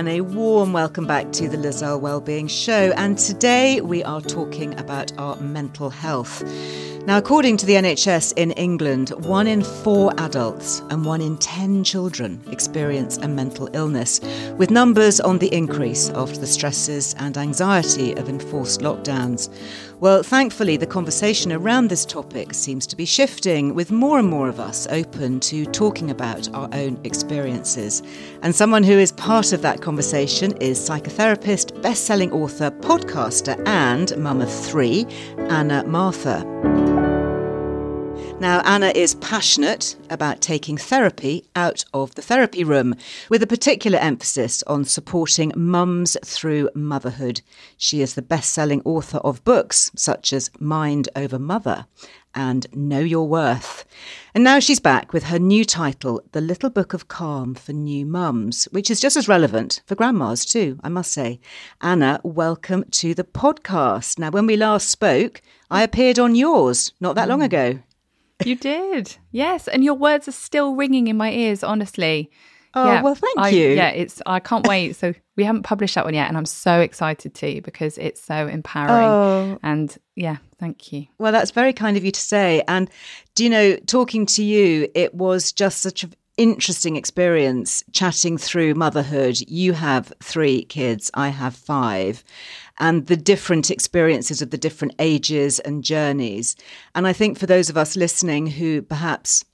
[0.00, 2.90] and a warm welcome back to the Liz Earle Wellbeing Show.
[2.96, 6.42] And today we are talking about our mental health.
[7.06, 11.84] Now, according to the NHS in England, one in four adults and one in 10
[11.84, 14.20] children experience a mental illness,
[14.56, 19.50] with numbers on the increase after the stresses and anxiety of enforced lockdowns.
[20.00, 24.48] Well, thankfully, the conversation around this topic seems to be shifting, with more and more
[24.48, 28.02] of us open to talking about our own experiences.
[28.40, 34.16] And someone who is part of that conversation is psychotherapist, best selling author, podcaster, and
[34.16, 36.99] mum of three, Anna Mathur.
[38.40, 42.94] Now, Anna is passionate about taking therapy out of the therapy room,
[43.28, 47.42] with a particular emphasis on supporting mums through motherhood.
[47.76, 51.84] She is the best selling author of books such as Mind Over Mother
[52.34, 53.84] and Know Your Worth.
[54.34, 58.06] And now she's back with her new title, The Little Book of Calm for New
[58.06, 61.40] Mums, which is just as relevant for grandmas too, I must say.
[61.82, 64.18] Anna, welcome to the podcast.
[64.18, 67.44] Now, when we last spoke, I appeared on yours not that long mm.
[67.44, 67.80] ago.
[68.44, 69.16] You did.
[69.30, 69.68] Yes.
[69.68, 72.30] And your words are still ringing in my ears, honestly.
[72.72, 73.70] Oh, yeah, well, thank I, you.
[73.70, 74.94] Yeah, it's I can't wait.
[74.94, 78.46] So we haven't published that one yet, and I'm so excited to because it's so
[78.46, 79.08] empowering.
[79.08, 79.58] Oh.
[79.62, 81.06] And yeah, thank you.
[81.18, 82.62] Well, that's very kind of you to say.
[82.68, 82.88] And
[83.34, 88.74] do you know, talking to you, it was just such an interesting experience chatting through
[88.74, 89.40] motherhood.
[89.48, 92.22] You have three kids, I have five,
[92.80, 96.56] and the different experiences of the different ages and journeys.
[96.94, 99.44] And I think for those of us listening who perhaps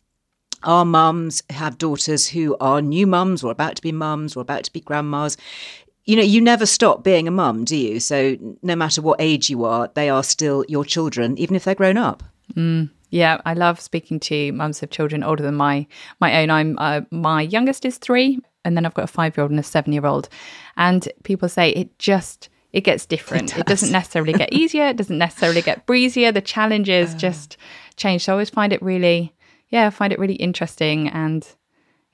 [0.63, 4.65] our mums have daughters who are new mums or about to be mums or about
[4.65, 5.37] to be grandmas.
[6.05, 8.01] You know, you never stop being a mum, do you?
[8.01, 11.75] So no matter what age you are, they are still your children, even if they're
[11.75, 12.23] grown up.
[13.11, 15.87] Yeah, I love speaking to mums of children older than my
[16.21, 16.51] my own.
[16.51, 19.61] I'm uh, my youngest is three, and then I've got a five year old and
[19.61, 20.29] a seven year old.
[20.77, 23.53] And people say it just it gets different.
[23.57, 23.81] It, does.
[23.81, 24.89] doesn't necessarily get easier.
[24.89, 26.33] It doesn't necessarily get breezier.
[26.33, 27.19] The challenges ah.
[27.19, 27.57] just
[27.97, 28.25] change.
[28.25, 29.35] So I always find it really,
[29.71, 31.47] yeah, I find it really interesting and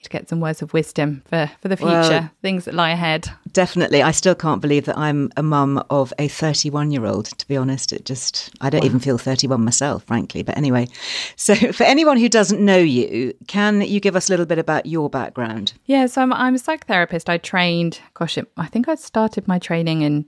[0.02, 3.28] to get some words of wisdom for for the future, Well- things that lie ahead.
[3.52, 4.02] Definitely.
[4.02, 7.56] I still can't believe that I'm a mum of a 31 year old, to be
[7.56, 7.92] honest.
[7.92, 10.42] It just, I don't even feel 31 myself, frankly.
[10.42, 10.88] But anyway,
[11.36, 14.86] so for anyone who doesn't know you, can you give us a little bit about
[14.86, 15.74] your background?
[15.86, 17.28] Yeah, so I'm, I'm a psychotherapist.
[17.28, 20.24] I trained, gosh, it, I think I started my training in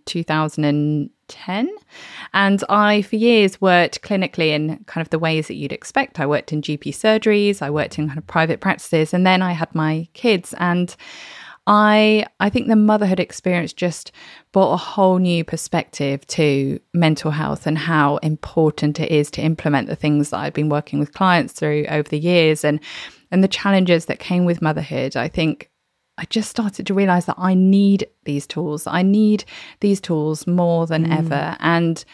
[1.28, 1.70] 2010.
[2.32, 6.20] And I, for years, worked clinically in kind of the ways that you'd expect.
[6.20, 9.52] I worked in GP surgeries, I worked in kind of private practices, and then I
[9.52, 10.54] had my kids.
[10.58, 10.94] And
[11.66, 14.12] I I think the motherhood experience just
[14.52, 19.88] brought a whole new perspective to mental health and how important it is to implement
[19.88, 22.80] the things that I've been working with clients through over the years and
[23.30, 25.16] and the challenges that came with motherhood.
[25.16, 25.70] I think
[26.16, 28.86] I just started to realize that I need these tools.
[28.86, 29.44] I need
[29.80, 31.18] these tools more than mm.
[31.18, 31.56] ever.
[31.60, 32.04] And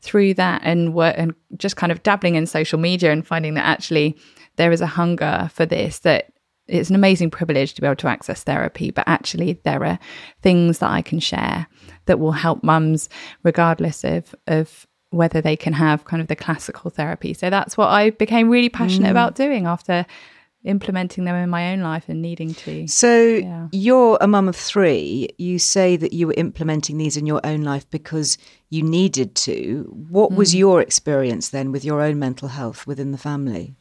[0.00, 3.66] through that and work and just kind of dabbling in social media and finding that
[3.66, 4.16] actually
[4.56, 6.32] there is a hunger for this that
[6.68, 9.98] it's an amazing privilege to be able to access therapy, but actually there are
[10.42, 11.66] things that I can share
[12.04, 13.08] that will help mums
[13.42, 17.32] regardless of of whether they can have kind of the classical therapy.
[17.32, 19.12] So that's what I became really passionate mm.
[19.12, 20.04] about doing after
[20.68, 22.86] implementing them in my own life and needing to.
[22.86, 23.68] So Yeah.
[23.72, 25.28] you're a mum of three.
[25.38, 28.38] You say that you were implementing these in your own life because
[28.70, 29.84] you needed to.
[30.10, 33.74] What was your experience then with your own mental health within the family?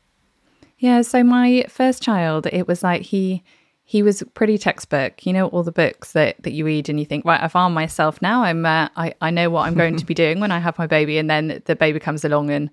[0.80, 3.44] Yeah, so my first child, it was like he
[3.84, 5.26] he was pretty textbook.
[5.26, 7.74] You know, all the books that, that you read and you think, right, I've armed
[7.74, 8.44] myself now.
[8.44, 10.88] I'm, uh, I, I know what I'm going to be doing when I have my
[10.88, 11.18] baby.
[11.18, 12.70] And then the baby comes along and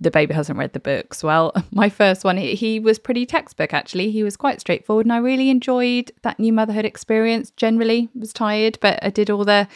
[0.00, 1.22] the baby hasn't read the books.
[1.22, 4.10] Well, my first one, he, was pretty textbook actually.
[4.10, 7.50] He was quite straightforward and I really enjoyed that new motherhood experience.
[7.52, 9.66] Generally was tired, but I did all the,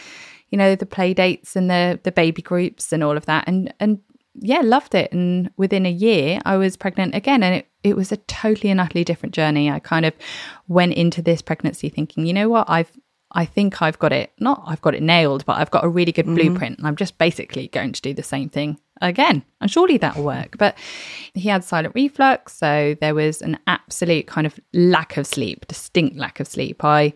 [0.51, 3.45] you know, the play dates and the, the baby groups and all of that.
[3.49, 3.99] And, and
[4.35, 5.13] yeah, loved it.
[5.13, 7.43] And within a year, I was pregnant again.
[7.43, 9.71] And it, it was a totally and utterly different journey.
[9.71, 10.15] I kind of
[10.69, 12.91] went into this pregnancy thinking, you know what, I've
[13.35, 16.13] I think I've got it not I've got it nailed, but I've got a really
[16.13, 16.35] good mm-hmm.
[16.35, 19.45] blueprint and I'm just basically going to do the same thing again.
[19.61, 20.57] And surely that'll work.
[20.59, 20.77] But
[21.35, 26.17] he had silent reflux, so there was an absolute kind of lack of sleep, distinct
[26.17, 26.83] lack of sleep.
[26.85, 27.13] I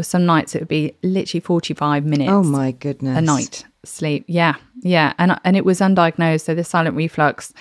[0.00, 2.30] some nights it would be literally 45 minutes.
[2.30, 3.16] Oh my goodness.
[3.16, 4.24] A night sleep.
[4.28, 6.42] Yeah, yeah, and and it was undiagnosed.
[6.42, 7.52] So the silent reflux.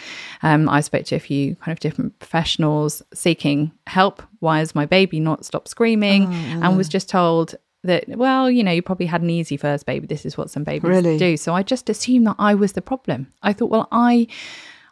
[0.43, 4.21] Um, I spoke to a few kind of different professionals seeking help.
[4.39, 6.25] Why has my baby not stopped screaming?
[6.25, 9.85] Oh, and was just told that well, you know, you probably had an easy first
[9.85, 10.07] baby.
[10.07, 11.17] This is what some babies really?
[11.17, 11.37] do.
[11.37, 13.31] So I just assumed that I was the problem.
[13.41, 14.27] I thought, well, I.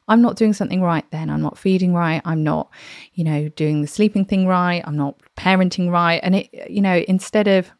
[0.09, 1.29] I'm not doing something right then.
[1.29, 2.21] I'm not feeding right.
[2.25, 2.69] I'm not,
[3.13, 4.83] you know, doing the sleeping thing right.
[4.85, 6.19] I'm not parenting right.
[6.21, 7.71] And it, you know, instead of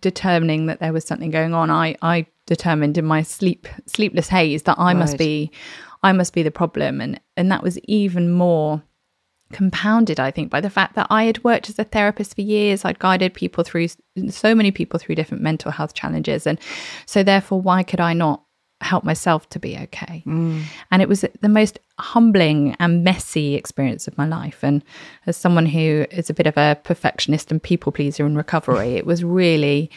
[0.00, 4.64] determining that there was something going on, I I determined in my sleep sleepless haze
[4.64, 4.96] that I right.
[4.96, 5.50] must be
[6.02, 8.82] I must be the problem and and that was even more
[9.52, 12.84] compounded I think by the fact that I had worked as a therapist for years.
[12.84, 13.88] I'd guided people through
[14.28, 16.46] so many people through different mental health challenges.
[16.46, 16.58] And
[17.06, 18.42] so therefore why could I not
[18.80, 20.24] help myself to be okay?
[20.26, 20.62] Mm.
[20.90, 24.58] and it was the most humbling and messy experience of my life.
[24.62, 24.82] And
[25.26, 29.06] as someone who is a bit of a perfectionist and people pleaser in recovery it
[29.06, 29.90] was really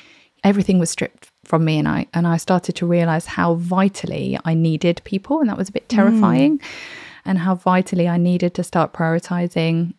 [0.45, 1.77] everything was stripped from me.
[1.77, 5.39] And I and I started to realize how vitally I needed people.
[5.39, 6.59] And that was a bit terrifying.
[6.59, 6.65] mm.
[7.25, 9.93] And how vitally I needed to start prioritizing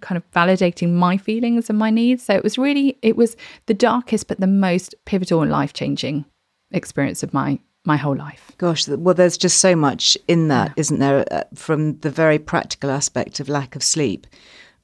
[0.00, 3.36] kind of validating my feelings and my needs so it was really it was
[3.66, 6.24] the darkest but the most pivotal and life-changing
[6.72, 10.80] experience of my my whole life gosh well there's just so much in that yeah.
[10.90, 14.26] not there uh, from the very practical aspect of lack of sleep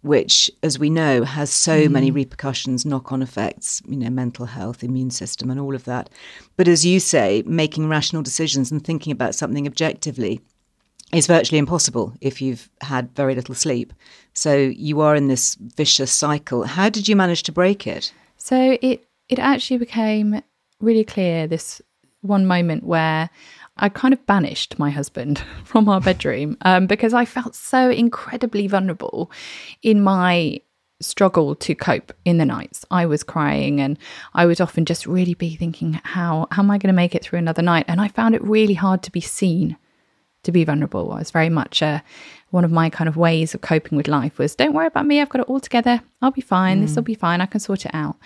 [0.03, 1.91] which, as we know, has so mm.
[1.93, 6.11] many repercussions, knock on effects, you know, mental health, immune system, and all of that.
[6.57, 10.41] But as you say, making rational decisions and thinking about something objectively
[11.13, 13.93] is virtually impossible if you've had very little sleep.
[14.33, 16.65] So you are in this vicious cycle.
[16.65, 18.13] How did you manage to break it?
[18.39, 20.43] So it it actually became
[20.81, 21.81] really clear this
[22.23, 23.31] one moment where
[23.77, 28.67] I kind of banished my husband from our bedroom um, because I felt so incredibly
[28.67, 29.31] vulnerable
[29.83, 30.61] in my
[31.01, 32.85] struggle to cope in the nights.
[32.91, 33.99] I was crying and
[34.35, 37.25] I would often just really be thinking, how, how am I going to make it
[37.25, 37.87] through another night?
[37.89, 39.77] And I found it really hard to be seen
[40.43, 41.13] to be vulnerable.
[41.13, 42.01] I was very much uh,
[42.51, 45.21] one of my kind of ways of coping with life was don't worry about me,
[45.21, 46.03] I've got it all together.
[46.21, 46.79] I'll be fine.
[46.79, 46.83] Mm.
[46.83, 47.41] This will be fine.
[47.41, 48.17] I can sort it out.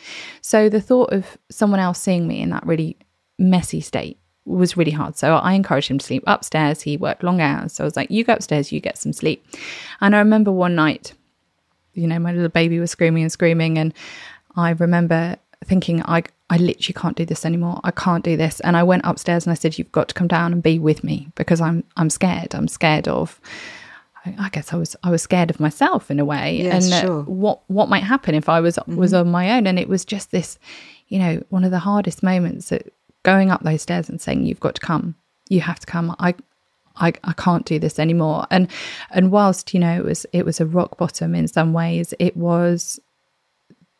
[0.40, 2.96] So the thought of someone else seeing me in that really
[3.38, 5.16] messy state was really hard.
[5.16, 6.82] So I encouraged him to sleep upstairs.
[6.82, 7.72] He worked long hours.
[7.72, 9.44] So I was like, you go upstairs, you get some sleep.
[10.00, 11.12] And I remember one night,
[11.94, 13.76] you know, my little baby was screaming and screaming.
[13.78, 13.92] And
[14.54, 17.80] I remember thinking, I, I literally can't do this anymore.
[17.82, 18.60] I can't do this.
[18.60, 21.02] And I went upstairs and I said, You've got to come down and be with
[21.02, 22.54] me because I'm I'm scared.
[22.54, 23.40] I'm scared of
[24.38, 26.62] I guess I was I was scared of myself in a way.
[26.62, 27.22] Yes, and uh, sure.
[27.22, 28.96] what what might happen if I was mm-hmm.
[28.96, 29.66] was on my own.
[29.66, 30.58] And it was just this,
[31.08, 32.92] you know, one of the hardest moments that
[33.22, 35.14] going up those stairs and saying, You've got to come,
[35.48, 36.14] you have to come.
[36.18, 36.34] I
[36.98, 38.46] I, I can't do this anymore.
[38.50, 38.68] And
[39.10, 42.36] and whilst, you know, it was it was a rock bottom in some ways, it
[42.36, 42.98] was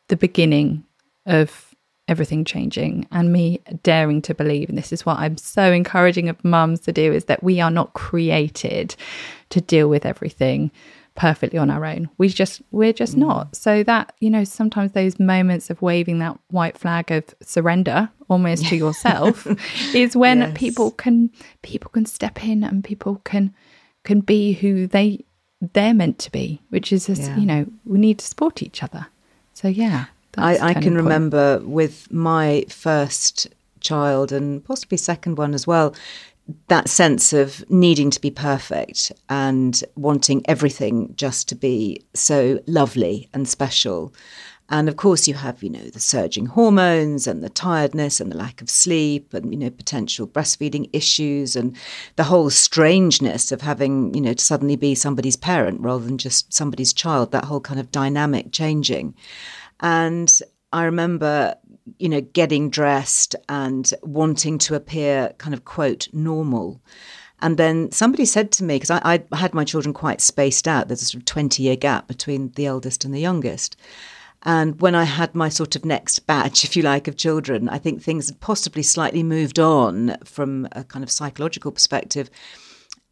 [0.08, 0.84] the beginning
[1.26, 1.65] of
[2.08, 6.44] everything changing and me daring to believe and this is what I'm so encouraging of
[6.44, 8.94] mums to do is that we are not created
[9.50, 10.70] to deal with everything
[11.16, 12.08] perfectly on our own.
[12.18, 13.20] We just we're just mm.
[13.20, 13.56] not.
[13.56, 18.66] So that, you know, sometimes those moments of waving that white flag of surrender almost
[18.66, 19.46] to yourself
[19.94, 20.52] is when yes.
[20.56, 21.30] people can
[21.62, 23.52] people can step in and people can
[24.04, 25.24] can be who they
[25.72, 27.36] they're meant to be, which is just, yeah.
[27.36, 29.06] you know, we need to support each other.
[29.54, 30.06] So yeah.
[30.36, 33.48] I, I can remember with my first
[33.80, 35.94] child and possibly second one as well,
[36.68, 43.28] that sense of needing to be perfect and wanting everything just to be so lovely
[43.34, 44.12] and special.
[44.68, 48.36] And of course, you have, you know, the surging hormones and the tiredness and the
[48.36, 51.76] lack of sleep and, you know, potential breastfeeding issues and
[52.16, 56.52] the whole strangeness of having, you know, to suddenly be somebody's parent rather than just
[56.52, 59.14] somebody's child, that whole kind of dynamic changing.
[59.80, 60.32] And
[60.72, 61.56] I remember
[61.98, 66.80] you know, getting dressed and wanting to appear kind of quote normal.
[67.40, 70.88] And then somebody said to me, because I, I had my children quite spaced out,
[70.88, 73.76] there's a sort of 20 year gap between the eldest and the youngest.
[74.42, 77.78] And when I had my sort of next batch, if you like, of children, I
[77.78, 82.30] think things had possibly slightly moved on from a kind of psychological perspective.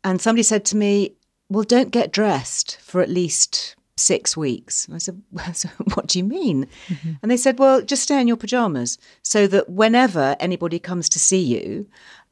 [0.02, 1.16] And somebody said to me,
[1.48, 4.88] Well, don't get dressed for at least six weeks.
[4.92, 6.66] I said, well, so What do you mean?
[6.88, 7.12] Mm-hmm.
[7.22, 11.18] And they said, Well, just stay in your pajamas so that whenever anybody comes to
[11.18, 11.86] see you,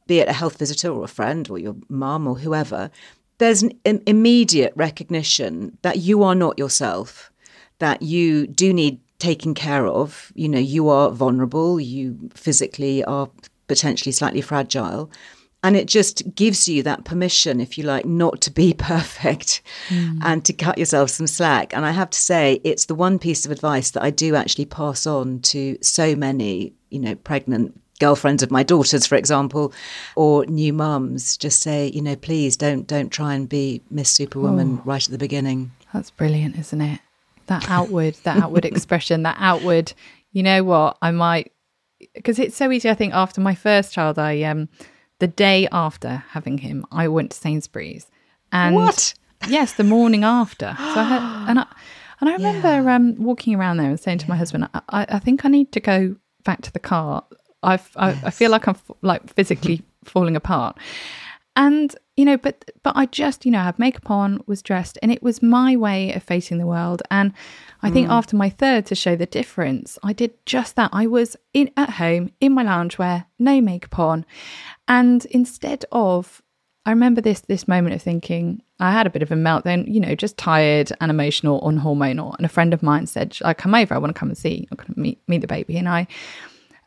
[0.07, 2.91] be it a health visitor or a friend or your mum or whoever,
[3.39, 7.33] there's an immediate recognition that you are not yourself,
[7.79, 10.33] that you do need taken care of.
[10.35, 13.31] You know, you are vulnerable, you physically are
[13.69, 15.11] potentially slightly fragile.
[15.65, 20.19] And it just gives you that permission, if you like, not to be perfect mm.
[20.23, 21.75] and to cut yourself some slack.
[21.75, 24.67] And I have to say, it's the one piece of advice that I do actually
[24.67, 29.73] pass on to so many, you know, pregnant girlfriends of my daughters, for example,
[30.17, 34.81] or new mums, just say, you know, please don't don't try and be Miss Superwoman
[34.81, 35.71] oh, right at the beginning.
[35.95, 37.01] That's brilliant, isn't it?
[37.47, 39.93] That outward, that outward expression, that outward.
[40.33, 40.99] You know what?
[41.01, 41.53] I might
[42.15, 42.91] because it's so easy.
[42.91, 44.69] I think after my first child, I um,
[45.23, 48.07] the day after having him, I went to Sainsbury's,
[48.51, 49.15] and what?
[49.49, 50.75] Yes, the morning after.
[50.77, 51.67] So I had, and I
[52.21, 52.97] and I remember yeah.
[52.97, 55.81] um, walking around there and saying to my husband, I, I think I need to
[55.81, 57.25] go back to the car
[57.63, 58.25] I've, I, yes.
[58.25, 60.79] I feel like I'm like physically falling apart.
[61.55, 65.13] And you know, but but I just you know had makeup on, was dressed, and
[65.13, 67.03] it was my way of facing the world.
[67.11, 67.33] And
[67.83, 68.13] I think mm.
[68.13, 70.91] after my third, to show the difference, I did just that.
[70.93, 74.25] I was in at home in my loungewear, no makeup on,
[74.87, 76.43] and instead of
[76.85, 80.01] I remember this this moment of thinking I had a bit of a meltdown, you
[80.01, 82.37] know, just tired and emotional, on hormonal.
[82.37, 83.95] And a friend of mine said, "I come over.
[83.95, 84.69] I want to come and see.
[84.71, 86.07] To meet meet the baby." And I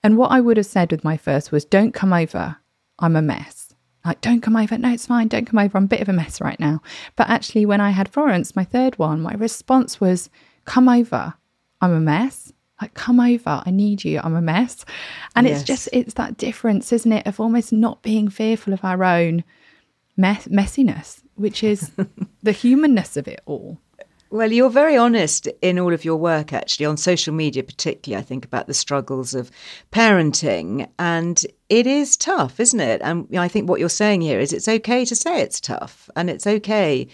[0.05, 2.57] and what I would have said with my first was, don't come over.
[2.99, 3.73] I'm a mess.
[4.05, 4.77] Like, don't come over.
[4.77, 5.29] No, it's fine.
[5.29, 5.79] Don't come over.
[5.79, 6.79] I'm a bit of a mess right now.
[7.15, 10.29] But actually, when I had Florence, my third one, my response was,
[10.65, 11.33] come over.
[11.81, 12.51] I'm a mess.
[12.81, 13.63] Like, come over.
[13.65, 14.19] I need you.
[14.23, 14.85] I'm a mess.
[15.35, 15.59] And yes.
[15.59, 19.43] it's just, it's that difference, isn't it, of almost not being fearful of our own
[20.17, 21.91] mess- messiness, which is
[22.43, 23.79] the humanness of it all.
[24.31, 28.25] Well, you're very honest in all of your work, actually, on social media, particularly, I
[28.25, 29.49] think, about the struggles of
[29.93, 30.89] parenting.
[30.99, 33.01] And it is tough, isn't it?
[33.01, 36.29] And I think what you're saying here is it's okay to say it's tough and
[36.29, 37.07] it's okay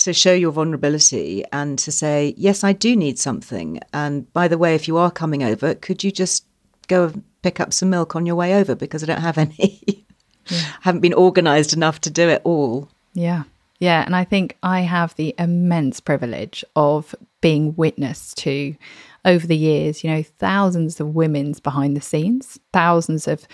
[0.00, 3.80] to show your vulnerability and to say, yes, I do need something.
[3.92, 6.44] And by the way, if you are coming over, could you just
[6.88, 10.04] go and pick up some milk on your way over because I don't have any?
[10.46, 10.58] Yeah.
[10.58, 12.88] I haven't been organized enough to do it all.
[13.14, 13.44] Yeah.
[13.78, 18.76] Yeah, and I think I have the immense privilege of being witness to
[19.24, 23.46] over the years, you know, thousands of women's behind the scenes, thousands of,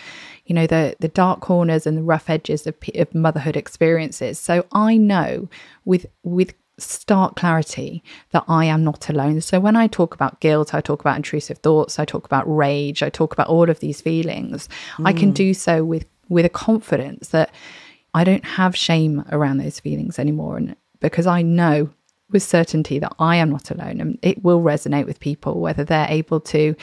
[0.45, 4.39] you know, the the dark corners and the rough edges of, of motherhood experiences.
[4.39, 5.49] So I know
[5.85, 9.41] with with stark clarity that I am not alone.
[9.41, 13.03] So when I talk about guilt, I talk about intrusive thoughts, I talk about rage,
[13.03, 14.69] I talk about all of these feelings.
[14.99, 15.07] Mm.
[15.07, 15.35] I can mm.
[15.35, 17.51] do so with with a confidence that
[18.15, 20.57] I don't have shame around those feelings anymore.
[20.57, 21.91] And because I know
[22.31, 26.09] with certainty that I am not alone and it will resonate with people, whether they're
[26.09, 26.75] able to,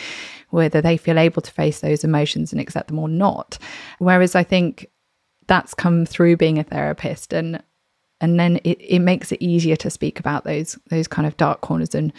[0.49, 3.57] whether they feel able to face those emotions and accept them or not.
[3.99, 4.87] Whereas I think
[5.47, 7.61] that's come through being a therapist and
[8.21, 11.59] and then it, it makes it easier to speak about those those kind of dark
[11.59, 12.13] corners and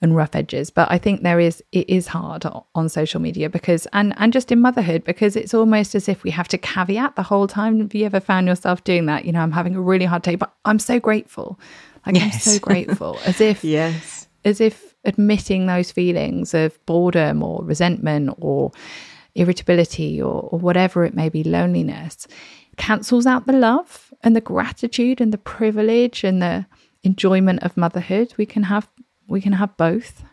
[0.00, 0.70] and rough edges.
[0.70, 4.50] But i think there is it is hard on social media because and and just
[4.50, 7.94] in motherhood because it's almost as if we have to caveat the whole time have
[7.94, 9.26] you ever found yourself doing that?
[9.26, 11.60] You know i'm having a really hard day but i'm so grateful
[12.06, 12.34] like yes.
[12.34, 18.34] i'm so grateful as if yes as if admitting those feelings of boredom or resentment
[18.38, 18.70] or
[19.34, 22.26] irritability or, or whatever it may be loneliness
[22.76, 26.66] cancels out the love and the gratitude and the privilege and the
[27.02, 28.32] enjoyment of motherhood.
[28.36, 28.88] We can have
[29.28, 30.24] we can have both.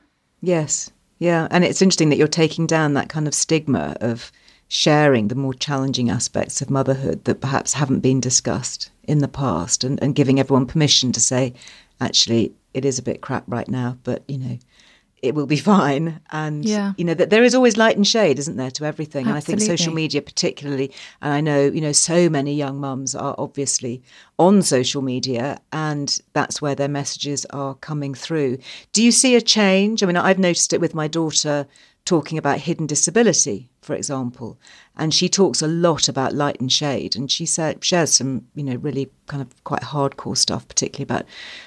[0.42, 0.90] Yes.
[1.20, 1.48] Yeah.
[1.52, 4.32] And it's interesting that you're taking down that kind of stigma of
[4.70, 9.84] sharing the more challenging aspects of motherhood that perhaps haven't been discussed in the past
[9.84, 11.54] and, and giving everyone permission to say,
[12.00, 14.60] actually, it is a bit crap right now, but you know,
[15.22, 16.20] it will be fine.
[16.32, 16.94] And, yeah.
[16.98, 19.28] you know, that there is always light and shade, isn't there, to everything.
[19.28, 19.54] Absolutely.
[19.54, 23.16] And I think social media, particularly, and I know, you know, so many young mums
[23.16, 24.04] are obviously
[24.38, 28.60] on social media and that's where their messages are coming through.
[28.94, 30.04] Do you see a change?
[30.04, 31.66] I mean, I've noticed it with my daughter
[32.08, 34.58] talking about hidden disability, for example.
[34.96, 37.16] And she talks a lot about light and shade.
[37.16, 41.26] And she shares some, you know, really kind of quite hardcore stuff, particularly about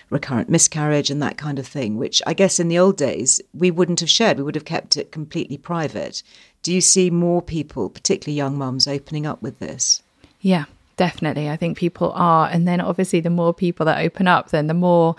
[0.09, 3.71] recurrent miscarriage and that kind of thing, which I guess in the old days we
[3.71, 4.39] wouldn't have shared.
[4.39, 6.23] We would have kept it completely private.
[6.63, 10.03] Do you see more people, particularly young mums, opening up with this?
[10.41, 10.65] Yeah,
[10.97, 11.51] definitely.
[11.51, 14.75] I think people are, and then obviously the more people that open up, then the
[14.75, 15.17] more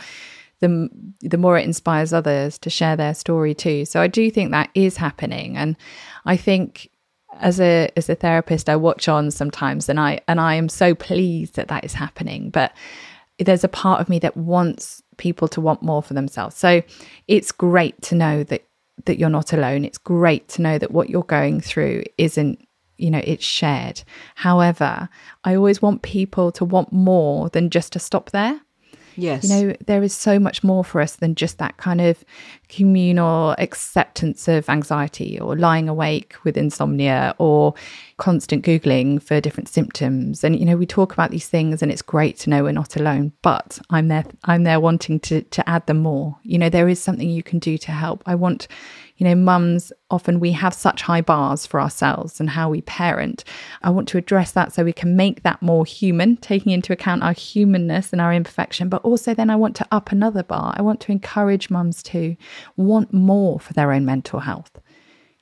[0.62, 0.90] the
[1.20, 3.86] the more it inspires others to share their story too.
[3.86, 5.76] So I do think that is happening, and
[6.26, 6.90] I think
[7.40, 10.96] as a as a therapist, I watch on sometimes, and I and I am so
[10.96, 12.50] pleased that that is happening.
[12.50, 12.74] But
[13.40, 16.56] there's a part of me that wants people to want more for themselves.
[16.56, 16.84] So
[17.28, 18.64] it's great to know that
[19.06, 19.84] that you're not alone.
[19.84, 22.66] It's great to know that what you're going through isn't
[22.98, 24.04] you know it's shared
[24.36, 25.10] however
[25.44, 28.62] i always want people to want more than just to stop there
[29.16, 29.44] Yes.
[29.44, 32.24] you know, there is so much more for us than just that kind of
[32.70, 37.74] communal acceptance of anxiety or lying awake with insomnia or
[38.22, 40.44] constant Googling for different symptoms.
[40.44, 42.96] And, you know, we talk about these things and it's great to know we're not
[42.96, 46.38] alone, but I'm there, I'm there wanting to, to add them more.
[46.44, 48.22] You know, there is something you can do to help.
[48.28, 48.68] I want,
[49.18, 53.44] you know, mums often we have such high bars for ourselves and how we parent.
[53.82, 57.24] I want to address that so we can make that more human, taking into account
[57.24, 58.88] our humanness and our imperfection.
[58.88, 60.76] But also, then I want to up another bar.
[60.78, 62.36] I want to encourage mums to
[62.78, 64.80] want more for their own mental health,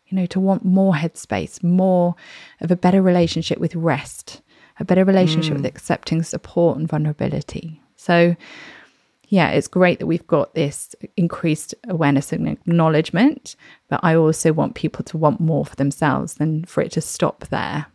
[0.09, 2.15] you know, to want more headspace, more
[2.61, 4.41] of a better relationship with rest,
[4.79, 5.67] a better relationship with mm.
[5.69, 7.81] accepting support and vulnerability.
[7.95, 8.35] So,
[9.27, 13.55] yeah, it's great that we've got this increased awareness and acknowledgement,
[13.87, 17.47] but I also want people to want more for themselves than for it to stop
[17.47, 17.85] there.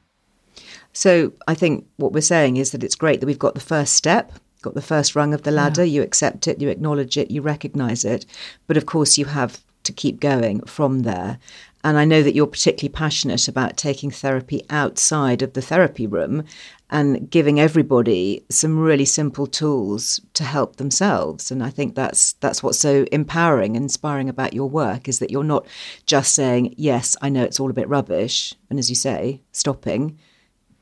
[0.92, 3.94] So I think what we're saying is that it's great that we've got the first
[3.94, 7.42] step, got the first rung of the ladder, you accept it, you acknowledge it, you
[7.42, 8.24] recognize it.
[8.68, 11.38] But of course, you have to keep going from there.
[11.84, 16.44] And I know that you're particularly passionate about taking therapy outside of the therapy room
[16.88, 21.50] and giving everybody some really simple tools to help themselves.
[21.50, 25.30] And I think that's that's what's so empowering and inspiring about your work is that
[25.30, 25.66] you're not
[26.06, 30.18] just saying, Yes, I know it's all a bit rubbish, and as you say, stopping.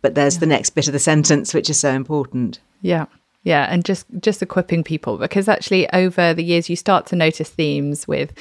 [0.02, 2.60] But there's the next bit of the sentence which is so important.
[2.80, 3.06] Yeah.
[3.44, 7.50] Yeah, and just just equipping people because actually over the years you start to notice
[7.50, 8.32] themes with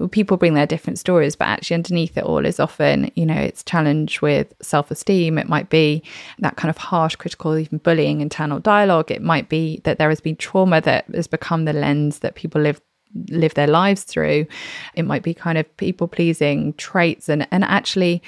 [0.00, 3.36] well, people bring their different stories, but actually underneath it all is often, you know,
[3.36, 5.36] it's challenge with self-esteem.
[5.36, 6.02] It might be
[6.38, 9.10] that kind of harsh, critical, even bullying internal dialogue.
[9.10, 12.62] It might be that there has been trauma that has become the lens that people
[12.62, 12.80] live
[13.28, 14.46] live their lives through.
[14.94, 18.22] It might be kind of people pleasing traits and and actually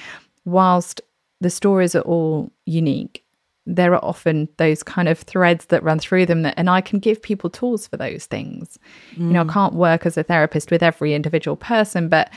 [0.44, 1.00] whilst
[1.40, 3.21] the stories are all unique
[3.64, 6.98] there are often those kind of threads that run through them that, and I can
[6.98, 8.78] give people tools for those things.
[9.16, 9.52] You know, I mm.
[9.52, 12.30] can't work as a therapist with every individual person, but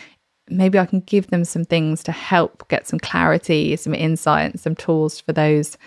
[0.50, 4.60] maybe I can give them some things to help get some clarity, some insight, and
[4.60, 5.78] some tools for those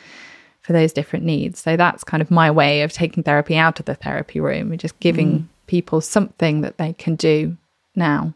[0.60, 1.60] for those different needs.
[1.60, 4.78] So that's kind of my way of taking therapy out of the therapy room and
[4.78, 5.46] just giving mm.
[5.66, 7.56] people something that they can do
[7.94, 8.34] now.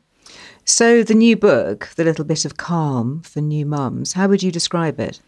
[0.65, 4.51] So the new book, The Little Bit of Calm for New Mums, how would you
[4.51, 5.21] describe it?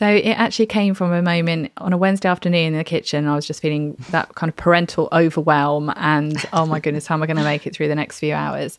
[0.00, 3.26] So it actually came from a moment on a Wednesday afternoon in the kitchen.
[3.26, 7.22] I was just feeling that kind of parental overwhelm and oh my goodness, how am
[7.22, 8.78] I going to make it through the next few hours?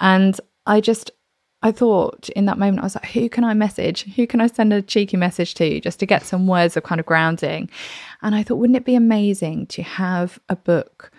[0.00, 1.12] And I just,
[1.62, 4.12] I thought in that moment, I was like, who can I message?
[4.16, 6.98] Who can I send a cheeky message to just to get some words of kind
[6.98, 7.70] of grounding?
[8.20, 11.12] And I thought, wouldn't it be amazing to have a book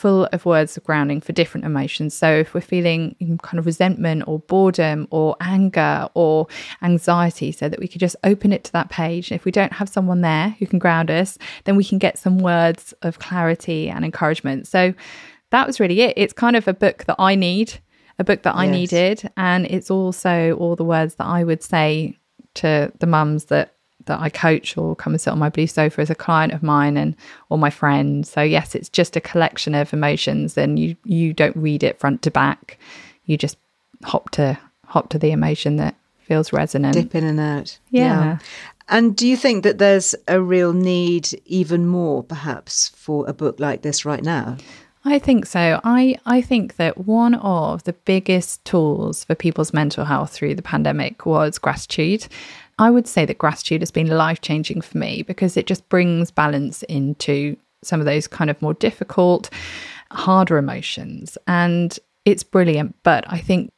[0.00, 2.14] full of words of grounding for different emotions.
[2.14, 6.46] So if we're feeling kind of resentment or boredom or anger or
[6.82, 9.30] anxiety, so that we could just open it to that page.
[9.30, 12.38] If we don't have someone there who can ground us, then we can get some
[12.38, 14.66] words of clarity and encouragement.
[14.66, 14.94] So
[15.50, 16.14] that was really it.
[16.16, 17.74] It's kind of a book that I need,
[18.18, 18.72] a book that I Yes.
[18.72, 22.16] needed, and it's also all the words that I would say
[22.54, 23.74] to the mums that
[24.06, 26.62] that I coach or come and sit on my blue sofa as a client of
[26.62, 27.14] mine and
[27.48, 28.26] or my friend.
[28.26, 32.22] So yes, it's just a collection of emotions and you you don't read it front
[32.22, 32.78] to back.
[33.26, 33.56] You just
[34.02, 36.94] hop to hop to the emotion that feels resonant.
[36.94, 37.78] Dip in and out.
[37.90, 38.38] Yeah.
[38.88, 43.60] And do you think that there's a real need, even more perhaps, for a book
[43.60, 44.56] like this right now?
[45.04, 45.80] I think so.
[45.82, 50.62] I, I think that one of the biggest tools for people's mental health through the
[50.62, 52.26] pandemic was gratitude.
[52.80, 56.30] I would say that gratitude has been life changing for me because it just brings
[56.30, 59.50] balance into some of those kind of more difficult,
[60.10, 61.36] harder emotions.
[61.46, 62.96] And it's brilliant.
[63.02, 63.70] But I think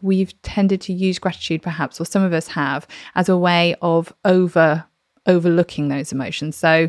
[0.00, 2.86] we've tended to use gratitude perhaps or some of us have
[3.16, 4.84] as a way of over
[5.26, 6.56] overlooking those emotions.
[6.56, 6.88] So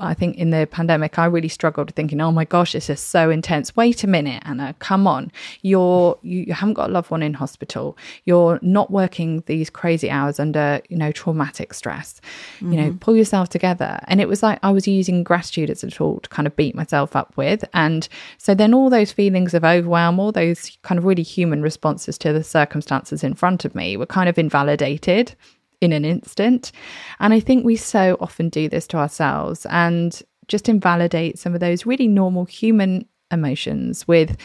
[0.00, 3.30] i think in the pandemic i really struggled thinking oh my gosh this is so
[3.30, 3.74] intense.
[3.76, 5.30] Wait a minute anna come on.
[5.62, 7.96] You're you, you haven't got a loved one in hospital.
[8.24, 12.20] You're not working these crazy hours under you know traumatic stress.
[12.60, 12.98] You know mm-hmm.
[12.98, 14.00] pull yourself together.
[14.08, 16.74] And it was like i was using gratitude as a tool to kind of beat
[16.74, 17.64] myself up with.
[17.74, 22.18] And so then all those feelings of overwhelm all those kind of really human responses
[22.18, 25.34] to the circumstances in front of me were kind of invalidated
[25.80, 26.72] in an instant.
[27.20, 31.60] And I think we so often do this to ourselves and just invalidate some of
[31.60, 34.36] those really normal human emotions with,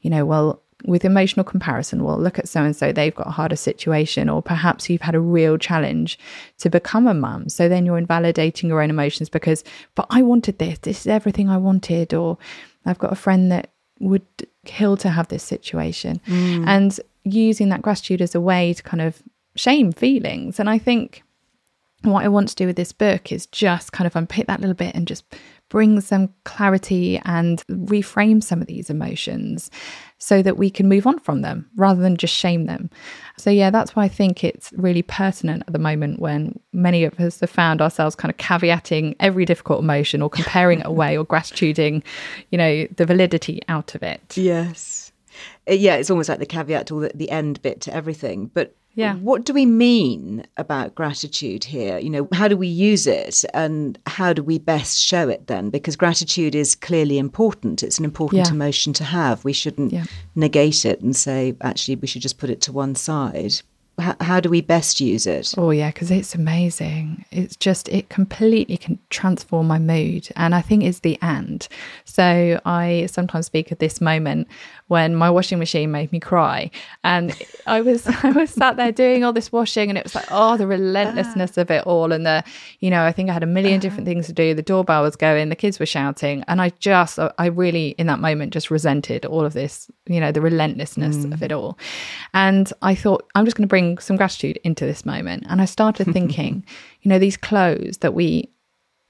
[0.00, 3.30] you know, well, with emotional comparison, well, look at so and so, they've got a
[3.30, 6.18] harder situation, or perhaps you've had a real challenge
[6.58, 7.48] to become a mum.
[7.48, 11.48] So then you're invalidating your own emotions because, but I wanted this, this is everything
[11.48, 12.36] I wanted, or
[12.84, 14.26] I've got a friend that would
[14.66, 16.20] kill to have this situation.
[16.26, 16.64] Mm.
[16.66, 19.22] And using that gratitude as a way to kind of
[19.56, 20.58] shame feelings.
[20.58, 21.22] And I think
[22.02, 24.74] what I want to do with this book is just kind of unpick that little
[24.74, 25.24] bit and just
[25.70, 29.70] bring some clarity and reframe some of these emotions
[30.18, 32.90] so that we can move on from them rather than just shame them.
[33.38, 37.18] So, yeah, that's why I think it's really pertinent at the moment when many of
[37.18, 41.24] us have found ourselves kind of caveating every difficult emotion or comparing it away or
[41.24, 42.02] gratituding,
[42.50, 44.36] you know, the validity out of it.
[44.36, 45.12] Yes.
[45.68, 48.50] Uh, yeah, it's almost like the caveat or the, the end bit to everything.
[48.52, 49.14] But yeah.
[49.16, 51.98] What do we mean about gratitude here?
[51.98, 55.70] You know, how do we use it and how do we best show it then?
[55.70, 57.82] Because gratitude is clearly important.
[57.82, 58.52] It's an important yeah.
[58.52, 59.44] emotion to have.
[59.44, 60.04] We shouldn't yeah.
[60.34, 63.62] negate it and say, actually, we should just put it to one side
[63.98, 65.54] how, how do we best use it?
[65.56, 67.24] Oh, yeah, because it's amazing.
[67.30, 70.28] It's just, it completely can transform my mood.
[70.36, 71.66] And I think it's the and.
[72.04, 74.48] So I sometimes speak of this moment
[74.88, 76.70] when my washing machine made me cry.
[77.04, 77.34] And
[77.66, 80.56] I was, I was sat there doing all this washing and it was like, oh,
[80.56, 82.12] the relentlessness of it all.
[82.12, 82.42] And the,
[82.80, 84.54] you know, I think I had a 1000000 different things to do.
[84.54, 86.44] The doorbell was going, the kids were shouting.
[86.48, 90.32] And I just, I really, in that moment, just resented all of this, you know,
[90.32, 91.32] the relentlessness mm.
[91.32, 91.78] of it all.
[92.32, 95.44] And I thought, I'm just going to bring bring some gratitude into this moment.
[95.48, 96.64] And I started thinking,
[97.02, 98.48] you know, these clothes that we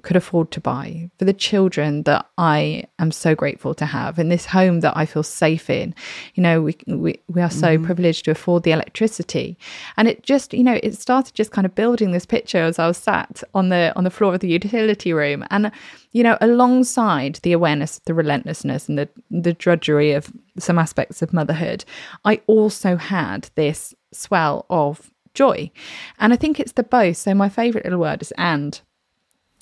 [0.04, 4.28] could afford to buy for the children that I am so grateful to have in
[4.28, 5.94] this home that I feel safe in.
[6.34, 9.58] You know, we we, we are so mm privileged to afford the electricity.
[9.96, 12.86] And it just, you know, it started just kind of building this picture as I
[12.86, 15.44] was sat on the on the floor of the utility room.
[15.50, 15.70] And,
[16.12, 21.32] you know, alongside the awareness the relentlessness and the the drudgery of some aspects of
[21.32, 21.84] motherhood,
[22.24, 25.70] I also had this swell of joy.
[26.18, 27.16] And I think it's the both.
[27.16, 28.80] So my favorite little word is and.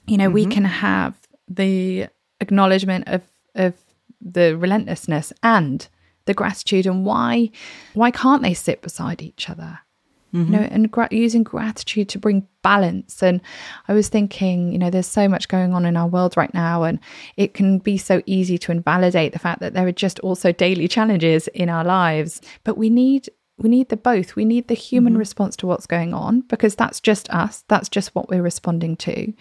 [0.07, 0.35] You know, mm-hmm.
[0.35, 1.15] we can have
[1.49, 2.09] the
[2.41, 3.23] acknowledgement of
[3.55, 3.75] of
[4.21, 5.87] the relentlessness and
[6.25, 7.51] the gratitude and why
[7.95, 9.81] why can't they sit beside each other?
[10.35, 10.53] Mm-hmm.
[10.53, 13.23] You know, and gra- using gratitude to bring balance.
[13.23, 13.43] And
[13.87, 16.85] I was thinking, you know, there's so much going on in our world right now,
[16.85, 16.99] and
[17.37, 20.89] it can be so easy to invalidate the fact that there are just also daily
[20.89, 22.41] challenges in our lives.
[22.65, 24.35] But we need we need the both.
[24.35, 25.21] We need the human mm-hmm.
[25.21, 27.65] response to what's going on because that's just us.
[27.69, 29.33] That's just what we're responding to.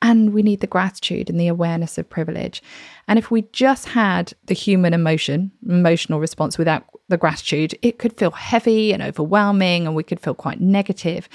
[0.00, 2.62] And we need the gratitude and the awareness of privilege.
[3.08, 8.16] And if we just had the human emotion, emotional response without the gratitude, it could
[8.18, 11.28] feel heavy and overwhelming and we could feel quite negative.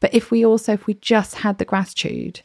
[0.00, 2.42] But if we also, if we just had the gratitude,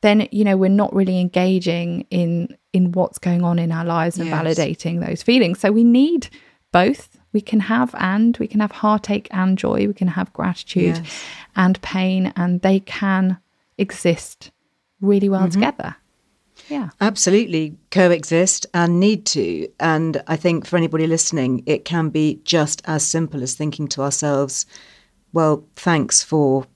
[0.00, 4.18] then you know we're not really engaging in in what's going on in our lives
[4.18, 4.42] and yes.
[4.42, 6.28] validating those feelings so we need
[6.72, 7.18] both.
[7.32, 9.86] We can have and we can have heartache and joy.
[9.86, 11.24] We can have gratitude yes.
[11.56, 13.38] and pain and they can
[13.76, 14.50] exist
[15.00, 15.50] really well mm-hmm.
[15.50, 15.96] together.
[16.68, 16.90] Yeah.
[17.00, 17.76] Absolutely.
[17.90, 19.68] Coexist and need to.
[19.80, 24.02] And i think for anybody listening it can be just as simple as thinking to
[24.02, 24.66] ourselves
[25.32, 26.66] well thanks for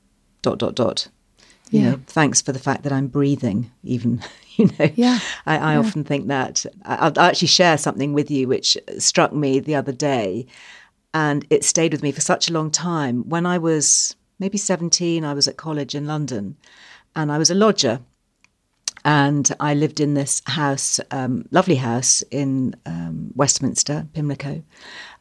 [0.43, 1.09] dot dot dot
[1.73, 1.91] you yeah.
[1.91, 4.23] know thanks for the fact that i'm breathing even
[4.57, 5.79] you know yeah i, I yeah.
[5.79, 9.93] often think that I'll, I'll actually share something with you which struck me the other
[9.93, 10.47] day
[11.15, 15.25] and it stayed with me for such a long time when i was maybe 17
[15.25, 16.57] i was at college in london
[17.17, 18.01] and i was a lodger
[19.05, 24.63] and I lived in this house, um, lovely house in um, Westminster, Pimlico,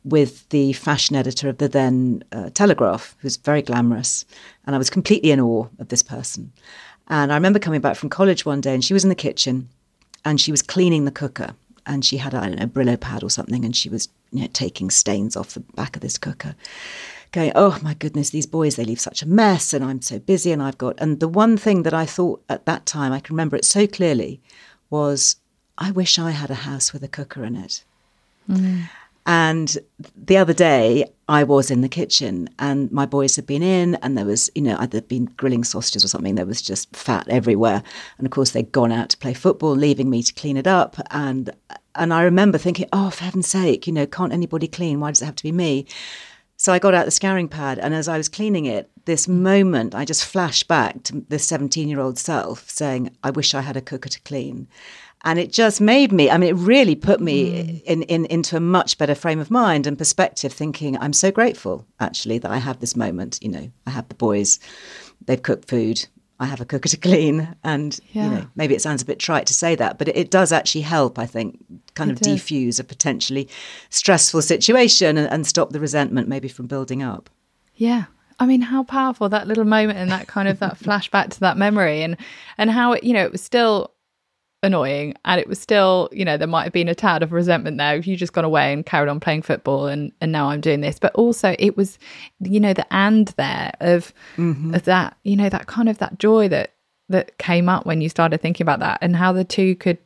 [0.04, 4.26] with the fashion editor of the then uh, Telegraph, who's very glamorous.
[4.66, 6.52] And I was completely in awe of this person.
[7.08, 9.70] And I remember coming back from college one day and she was in the kitchen
[10.26, 11.54] and she was cleaning the cooker
[11.86, 14.42] and she had, I don't know, a Brillo pad or something and she was you
[14.42, 16.56] know, taking stains off the back of this cooker.
[17.32, 20.52] Going, oh my goodness, these boys, they leave such a mess and I'm so busy
[20.52, 20.96] and I've got.
[21.00, 23.88] And the one thing that I thought at that time, I can remember it so
[23.88, 24.42] clearly,
[24.90, 25.38] was
[25.78, 27.84] I wish I had a house with a cooker in it.
[28.50, 28.90] Mm.
[29.26, 29.78] And
[30.16, 34.18] the other day, I was in the kitchen and my boys had been in, and
[34.18, 36.36] there was, you know, I'd been grilling sausages or something.
[36.36, 37.84] There was just fat everywhere.
[38.18, 40.98] And of course, they'd gone out to play football, leaving me to clean it up.
[41.12, 41.52] And
[41.96, 45.00] and I remember thinking, oh, for heaven's sake, you know, can't anybody clean?
[45.00, 45.86] Why does it have to be me?
[46.56, 49.96] So I got out the scouring pad, and as I was cleaning it, this moment,
[49.96, 53.78] I just flashed back to the 17 year old self saying, I wish I had
[53.78, 54.68] a cooker to clean.
[55.24, 57.84] And it just made me, I mean, it really put me mm.
[57.84, 61.86] in, in, into a much better frame of mind and perspective, thinking, I'm so grateful
[62.00, 63.40] actually that I have this moment.
[63.42, 64.60] You know, I have the boys,
[65.26, 66.08] they've cooked food,
[66.40, 67.56] I have a cooker to clean.
[67.64, 68.24] And, yeah.
[68.24, 70.52] you know, maybe it sounds a bit trite to say that, but it, it does
[70.52, 72.40] actually help, I think, kind it of does.
[72.40, 73.48] defuse a potentially
[73.92, 77.30] stressful situation and, and stop the resentment maybe from building up.
[77.76, 78.06] Yeah,
[78.40, 81.58] I mean, how powerful that little moment and that kind of that flashback to that
[81.58, 82.18] memory, and
[82.58, 83.92] and how it, you know, it was still
[84.64, 85.16] annoying.
[85.26, 87.96] And it was still you know there might have been a tad of resentment there
[87.96, 90.82] if you just gone away and carried on playing football and and now i'm doing
[90.82, 91.00] this.
[91.00, 91.98] But also it was
[92.40, 94.74] you know the and there of, mm-hmm.
[94.74, 96.74] of that you know that kind of that joy that
[97.10, 99.98] that came up when you started thinking about that and how the two could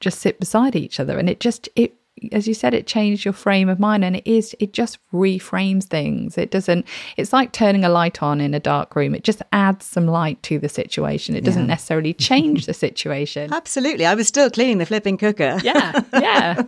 [0.00, 1.18] just sit beside each other.
[1.18, 1.94] And it just it
[2.30, 5.84] as you said, it changed your frame of mind and it is, it just reframes
[5.84, 6.38] things.
[6.38, 9.14] It doesn't, it's like turning a light on in a dark room.
[9.14, 11.34] It just adds some light to the situation.
[11.34, 11.68] It doesn't yeah.
[11.68, 13.52] necessarily change the situation.
[13.52, 14.06] Absolutely.
[14.06, 15.58] I was still cleaning the flipping cooker.
[15.62, 16.02] Yeah.
[16.12, 16.62] Yeah.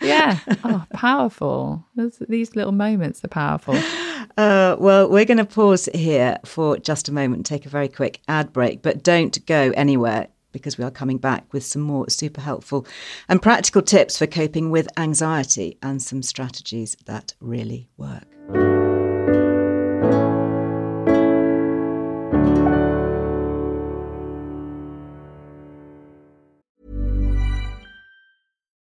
[0.00, 0.38] yeah.
[0.64, 1.84] Oh, powerful.
[2.28, 3.76] these little moments are powerful.
[4.36, 7.88] Uh, well, we're going to pause here for just a moment and take a very
[7.88, 12.08] quick ad break, but don't go anywhere because we are coming back with some more
[12.08, 12.86] super helpful
[13.28, 18.79] and practical tips for coping with anxiety and some strategies that really work.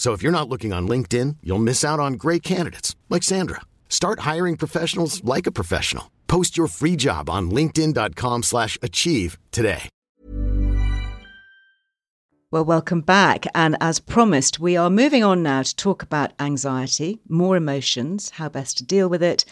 [0.00, 3.60] So if you're not looking on LinkedIn, you'll miss out on great candidates like Sandra.
[3.90, 6.10] Start hiring professionals like a professional.
[6.26, 9.90] Post your free job on linkedin.com/achieve today.
[12.50, 13.44] Well, welcome back.
[13.54, 18.48] And as promised, we are moving on now to talk about anxiety, more emotions, how
[18.48, 19.44] best to deal with it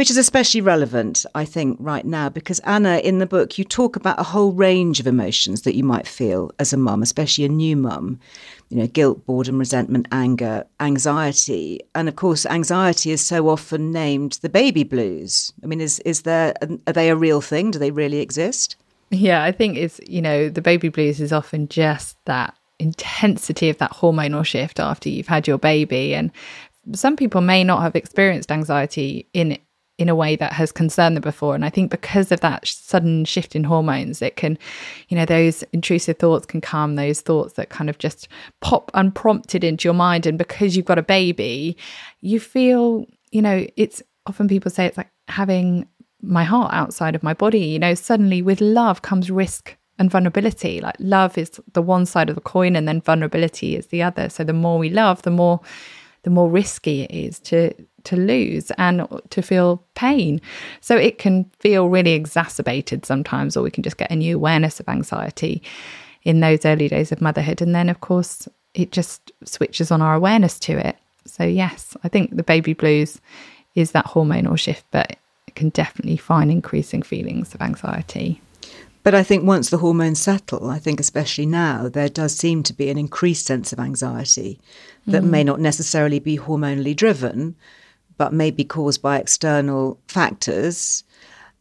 [0.00, 3.96] which is especially relevant, I think, right now, because Anna, in the book, you talk
[3.96, 7.50] about a whole range of emotions that you might feel as a mum, especially a
[7.50, 8.18] new mum.
[8.70, 11.80] You know, guilt, boredom, resentment, anger, anxiety.
[11.94, 15.52] And of course, anxiety is so often named the baby blues.
[15.62, 17.70] I mean, is, is there, um, are they a real thing?
[17.70, 18.76] Do they really exist?
[19.10, 23.76] Yeah, I think it's, you know, the baby blues is often just that intensity of
[23.76, 26.14] that hormonal shift after you've had your baby.
[26.14, 26.32] And
[26.94, 29.58] some people may not have experienced anxiety in
[30.00, 31.54] in a way that has concerned them before.
[31.54, 34.58] And I think because of that sudden shift in hormones, it can,
[35.08, 38.28] you know, those intrusive thoughts can come, those thoughts that kind of just
[38.60, 40.26] pop unprompted into your mind.
[40.26, 41.76] And because you've got a baby,
[42.20, 45.86] you feel, you know, it's often people say it's like having
[46.22, 47.60] my heart outside of my body.
[47.60, 50.80] You know, suddenly with love comes risk and vulnerability.
[50.80, 54.30] Like love is the one side of the coin, and then vulnerability is the other.
[54.30, 55.60] So the more we love, the more
[56.22, 57.72] the more risky it is to
[58.04, 60.40] to lose and to feel pain.
[60.80, 64.80] So it can feel really exacerbated sometimes, or we can just get a new awareness
[64.80, 65.62] of anxiety
[66.22, 67.62] in those early days of motherhood.
[67.62, 70.96] And then, of course, it just switches on our awareness to it.
[71.26, 73.20] So, yes, I think the baby blues
[73.74, 78.40] is that hormonal shift, but it can definitely find increasing feelings of anxiety.
[79.02, 82.74] But I think once the hormones settle, I think especially now, there does seem to
[82.74, 84.60] be an increased sense of anxiety
[85.06, 85.30] that mm.
[85.30, 87.56] may not necessarily be hormonally driven,
[88.20, 91.04] but may be caused by external factors.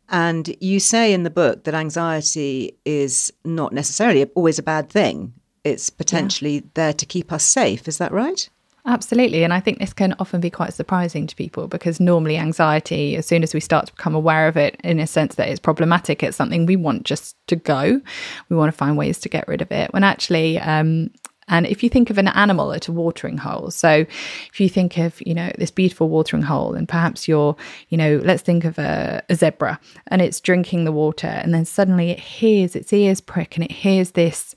[0.09, 5.31] And you say in the book that anxiety is not necessarily always a bad thing.
[5.63, 6.61] It's potentially yeah.
[6.73, 7.87] there to keep us safe.
[7.87, 8.49] Is that right?
[8.85, 9.45] Absolutely.
[9.45, 13.25] And I think this can often be quite surprising to people because normally anxiety, as
[13.25, 16.23] soon as we start to become aware of it in a sense that it's problematic,
[16.23, 18.01] it's something we want just to go.
[18.49, 19.93] We want to find ways to get rid of it.
[19.93, 21.11] When actually, um,
[21.49, 24.05] and if you think of an animal at a watering hole, so
[24.51, 27.55] if you think of, you know, this beautiful watering hole, and perhaps you're,
[27.89, 31.65] you know, let's think of a, a, zebra and it's drinking the water, and then
[31.65, 34.55] suddenly it hears its ears prick and it hears this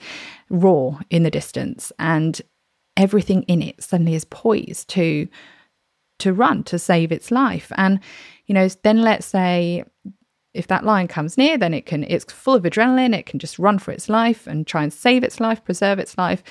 [0.50, 1.92] roar in the distance.
[1.98, 2.40] And
[2.96, 5.28] everything in it suddenly is poised to
[6.18, 7.72] to run to save its life.
[7.76, 8.00] And
[8.46, 9.84] you know then let's say
[10.54, 13.16] if that lion comes near then it can it's full of adrenaline.
[13.16, 16.16] It can just run for its life and try and save its life preserve its
[16.18, 16.42] life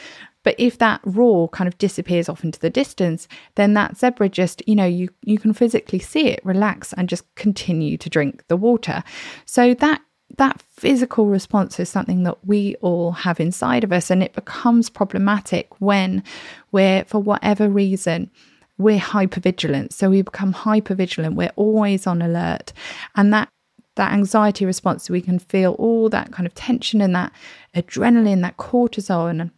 [0.44, 4.62] but if that roar kind of disappears off into the distance then that zebra just
[4.68, 8.58] you know you you can physically see it relax and just continue to drink the
[8.58, 9.04] water
[9.46, 10.02] so that
[10.38, 14.90] that physical response is something that we all have inside of us, and it becomes
[14.90, 16.24] problematic when
[16.72, 18.30] we're, for whatever reason,
[18.78, 19.94] we're hypervigilant.
[19.94, 21.36] So we become hypervigilant.
[21.36, 22.74] We're always on alert,
[23.16, 23.50] and that
[23.96, 27.34] that anxiety response, we can feel all that kind of tension and that
[27.76, 29.52] adrenaline, that cortisol, and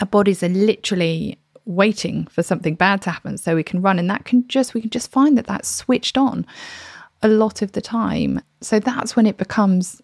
[0.00, 4.08] our bodies are literally waiting for something bad to happen so we can run and
[4.08, 6.46] that can just we can just find that that's switched on
[7.22, 8.40] a lot of the time.
[8.60, 10.00] So that's when it becomes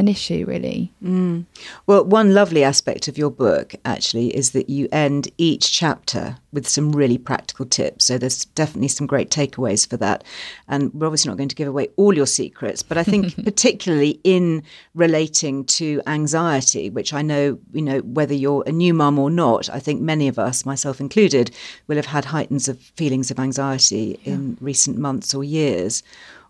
[0.00, 0.92] an issue, really.
[1.04, 1.44] Mm.
[1.86, 6.66] Well, one lovely aspect of your book actually is that you end each chapter with
[6.66, 8.06] some really practical tips.
[8.06, 10.24] So there's definitely some great takeaways for that.
[10.66, 14.20] And we're obviously not going to give away all your secrets, but I think particularly
[14.24, 14.62] in
[14.94, 19.68] relating to anxiety, which I know, you know, whether you're a new mum or not,
[19.70, 21.50] I think many of us, myself included,
[21.86, 24.32] will have had heightens of feelings of anxiety yeah.
[24.32, 26.02] in recent months or years.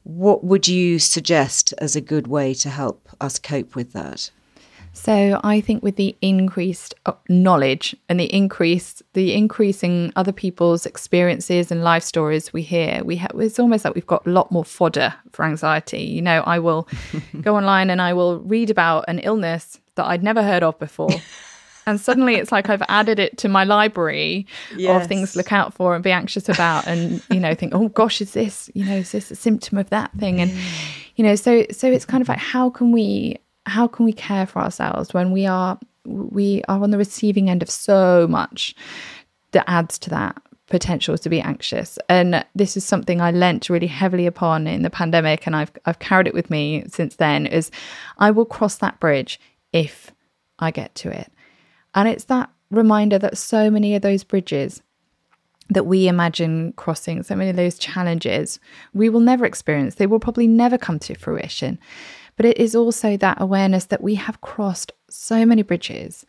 [0.03, 4.31] What would you suggest as a good way to help us cope with that?
[4.93, 10.85] So I think with the increased uh, knowledge and the increase, the increasing other people's
[10.85, 14.51] experiences and life stories we hear, we have it's almost like we've got a lot
[14.51, 16.03] more fodder for anxiety.
[16.03, 16.89] You know, I will
[17.41, 21.11] go online and I will read about an illness that I'd never heard of before.
[21.91, 25.03] and suddenly it's like I've added it to my library yes.
[25.03, 27.89] of things to look out for and be anxious about, and you know, think, oh
[27.89, 30.41] gosh, is this, you know, is this a symptom of that thing?
[30.41, 30.53] And
[31.17, 34.47] you know, so so it's kind of like how can we how can we care
[34.47, 38.75] for ourselves when we are we are on the receiving end of so much
[39.53, 41.99] that adds to that potential to be anxious.
[42.09, 45.99] And this is something I lent really heavily upon in the pandemic and I've I've
[45.99, 47.71] carried it with me since then is
[48.19, 49.39] I will cross that bridge
[49.73, 50.13] if
[50.59, 51.31] I get to it.
[51.95, 54.83] And it's that reminder that so many of those bridges
[55.71, 58.59] that we imagine crossing, so many of those challenges,
[58.93, 59.95] we will never experience.
[59.95, 61.79] They will probably never come to fruition.
[62.37, 66.25] But it is also that awareness that we have crossed so many bridges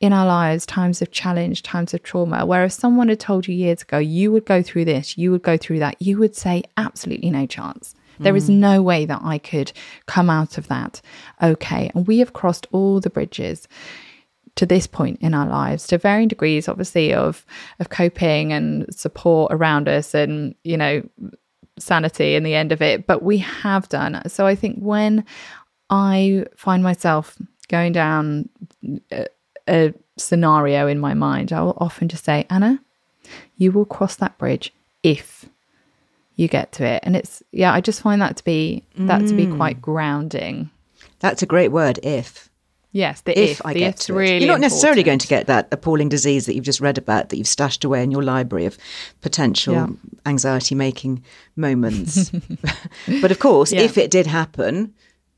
[0.00, 3.54] in our lives, times of challenge, times of trauma, where if someone had told you
[3.54, 6.64] years ago, you would go through this, you would go through that, you would say,
[6.76, 7.94] absolutely no chance.
[8.18, 8.54] There is mm.
[8.56, 9.72] no way that I could
[10.06, 11.00] come out of that
[11.42, 11.90] okay.
[11.94, 13.68] And we have crossed all the bridges
[14.56, 17.46] to this point in our lives to varying degrees obviously of
[17.80, 21.02] of coping and support around us and you know
[21.78, 23.06] sanity in the end of it.
[23.06, 24.22] But we have done.
[24.28, 25.24] So i think when
[25.90, 27.36] i find myself
[27.68, 28.48] going down
[29.10, 29.26] a,
[29.68, 32.78] a scenario in my mind i will often just say anna
[33.56, 35.46] you will cross that bridge if
[36.36, 37.02] you get to it.
[37.04, 39.56] And it's yeah i just find that to be that to be mm.
[39.56, 40.70] quite grounding.
[41.20, 42.48] That's a great word if
[42.92, 44.42] Yes, the if, if I the get to really it.
[44.42, 45.06] You're not necessarily important.
[45.06, 48.02] going to get that appalling disease that you've just read about that you've stashed away
[48.02, 48.76] in your library of
[49.22, 49.86] potential yeah.
[50.26, 51.24] anxiety making
[51.56, 52.30] moments.
[53.20, 53.80] but of course, yeah.
[53.80, 54.92] if it did happen,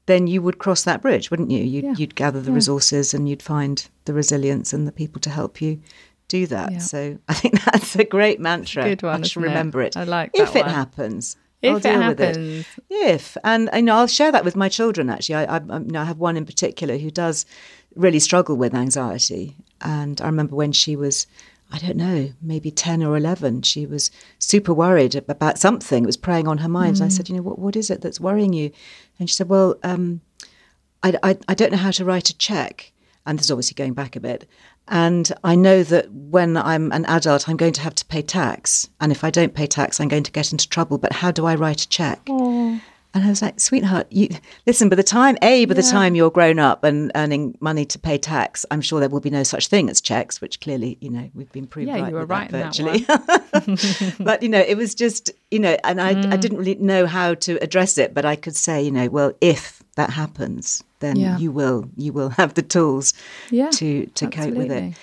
[0.07, 1.63] then you would cross that bridge, wouldn't you?
[1.63, 1.95] You'd, yeah.
[1.97, 5.81] you'd gather the resources and you'd find the resilience and the people to help you
[6.27, 6.83] do that.
[6.83, 8.83] So I think that's a great mantra.
[8.83, 9.97] Good one, I should remember it?
[9.97, 10.01] it.
[10.01, 10.43] I like that.
[10.43, 11.37] if it happens.
[11.65, 12.37] If I'll deal happens.
[12.37, 12.67] with it.
[12.91, 15.11] If and you know, I'll share that with my children.
[15.11, 17.47] Actually, I, I, you know, I have one in particular who does
[17.95, 21.27] really struggle with anxiety, and I remember when she was.
[21.73, 23.63] I don't know, maybe 10 or 11.
[23.63, 26.05] She was super worried about something.
[26.05, 26.97] It was preying on her mind.
[26.97, 27.01] Mm.
[27.01, 28.71] And I said, You know, what, what is it that's worrying you?
[29.19, 30.21] And she said, Well, um,
[31.03, 32.93] I, I, I don't know how to write a check.
[33.27, 34.49] And this is obviously going back a bit.
[34.89, 38.89] And I know that when I'm an adult, I'm going to have to pay tax.
[39.01, 40.99] And if I don't pay tax, I'm going to get into trouble.
[40.99, 42.21] But how do I write a check?
[42.29, 42.81] Oh.
[43.15, 44.29] And I was like, sweetheart, you
[44.67, 45.81] listen, by the time, A, by yeah.
[45.81, 49.21] the time you're grown up and earning money to pay tax, I'm sure there will
[49.21, 52.09] be no such thing as checks, which clearly, you know, we've been proved yeah, right
[52.09, 53.07] you were right that virtually.
[54.25, 56.33] but, you know, it was just, you know, and I, mm.
[56.33, 59.33] I didn't really know how to address it, but I could say, you know, well,
[59.41, 61.39] if that happens, then yeah.
[61.39, 63.13] you will, you will have the tools
[63.51, 64.95] yeah, to, to cope with it.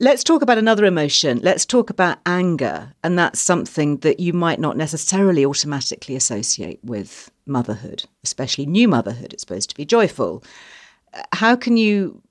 [0.00, 1.40] Let's talk about another emotion.
[1.42, 2.94] Let's talk about anger.
[3.02, 9.32] And that's something that you might not necessarily automatically associate with motherhood, especially new motherhood.
[9.32, 10.44] It's supposed to be joyful.
[11.32, 12.22] How can you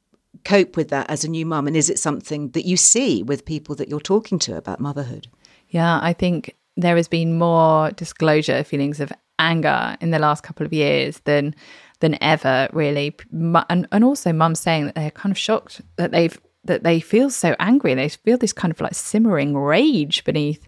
[0.45, 1.67] cope with that as a new mum?
[1.67, 5.27] And is it something that you see with people that you're talking to about motherhood?
[5.67, 10.65] Yeah, I think there has been more disclosure feelings of anger in the last couple
[10.65, 11.53] of years than
[11.99, 13.15] than ever really.
[13.31, 16.37] And and also mum saying that they're kind of shocked that they've
[16.67, 17.91] that they feel so angry.
[17.91, 20.67] And they feel this kind of like simmering rage beneath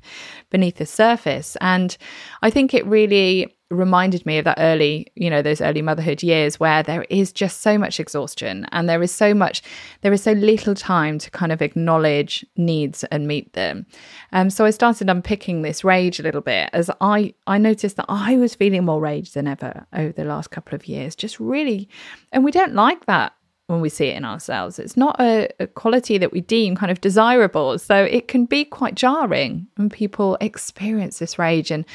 [0.50, 1.56] beneath the surface.
[1.62, 1.96] And
[2.42, 6.60] i think it really reminded me of that early you know those early motherhood years
[6.60, 9.62] where there is just so much exhaustion and there is so much
[10.02, 13.86] there is so little time to kind of acknowledge needs and meet them.
[14.32, 18.08] Um so i started unpicking this rage a little bit as i i noticed that
[18.10, 21.88] i was feeling more rage than ever over the last couple of years just really
[22.32, 23.34] and we don't like that
[23.70, 24.80] when we see it in ourselves.
[24.80, 27.78] It's not a, a, quality that we deem kind of desirable.
[27.78, 31.70] So it can be quite jarring when people experience this rage.
[31.70, 31.86] And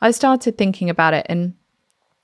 [0.00, 1.52] I started thinking about it and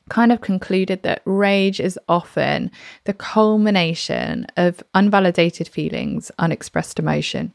[0.09, 2.71] kind of concluded that rage is often
[3.05, 7.53] the culmination of unvalidated feelings, unexpressed emotion,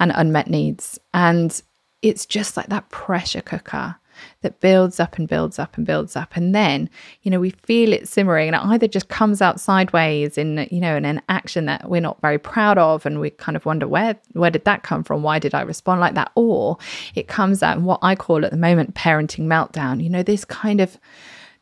[0.00, 0.98] and unmet needs.
[1.14, 1.62] And
[2.02, 3.94] it's just like that pressure cooker
[4.42, 6.36] that builds up and builds up and builds up.
[6.36, 6.88] And then,
[7.22, 10.80] you know, we feel it simmering and it either just comes out sideways in, you
[10.80, 13.06] know, in an action that we're not very proud of.
[13.06, 15.22] And we kind of wonder where, where did that come from?
[15.22, 16.32] Why did I respond like that?
[16.34, 16.78] Or
[17.14, 20.44] it comes out in what I call at the moment parenting meltdown, you know, this
[20.44, 20.98] kind of,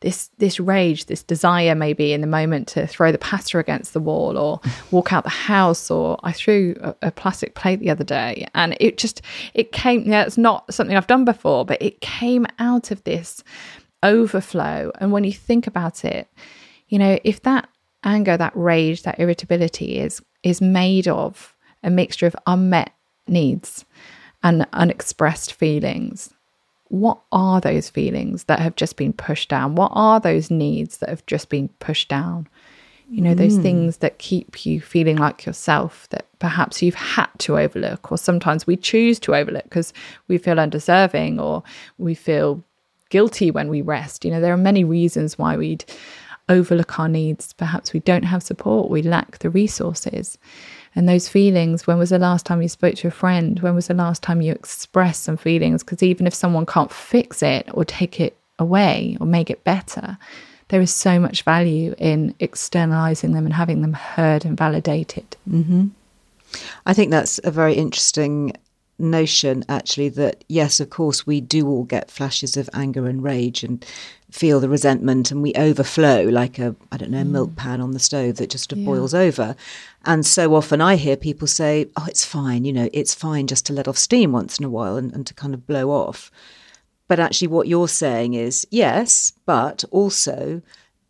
[0.01, 3.99] this this rage, this desire maybe in the moment to throw the pasta against the
[3.99, 8.03] wall or walk out the house or I threw a, a, plastic plate the other
[8.03, 9.21] day and it just
[9.53, 13.43] it came yeah it's not something I've done before but it came out of this
[14.03, 14.91] overflow.
[14.99, 16.27] And when you think about it
[16.87, 17.67] you know if that
[18.03, 22.93] anger that rage that irritability is is made of a mixture of unmet
[23.27, 23.85] needs
[24.41, 26.33] and unexpressed feelings
[26.89, 29.75] what are those feelings that have just been pushed down?
[29.75, 32.47] What are those needs that have just been pushed down?
[33.11, 33.63] You know, those mm.
[33.63, 38.67] things that keep you feeling like yourself that perhaps you've had to overlook, or sometimes
[38.67, 39.93] we choose to overlook because
[40.27, 41.63] we feel undeserving or
[41.97, 42.63] we feel
[43.09, 44.25] guilty when we rest.
[44.25, 45.85] You know, there are many reasons why we'd
[46.49, 47.53] overlook our needs.
[47.53, 50.37] Perhaps we don't have support, we lack the resources
[50.95, 53.59] and those feelings when was the last time you spoke to a friend?
[53.59, 55.83] When was the last time you expressed some feelings?
[55.83, 60.17] Because even if someone can't fix it or take it away or make it better
[60.69, 65.35] there is so much value in externalizing them and having them heard and validated.
[65.49, 65.87] Mm-hmm.
[66.85, 68.53] i think that's a very interesting
[68.97, 73.63] notion actually that yes of course we do all get flashes of anger and rage
[73.63, 73.85] and
[74.31, 77.29] feel the resentment and we overflow like a I don't know mm.
[77.31, 78.85] milk pan on the stove that just yeah.
[78.85, 79.55] boils over.
[80.05, 83.65] And so often I hear people say, "Oh, it's fine, you know, it's fine just
[83.67, 86.31] to let off steam once in a while and, and to kind of blow off."
[87.07, 90.61] But actually, what you're saying is yes, but also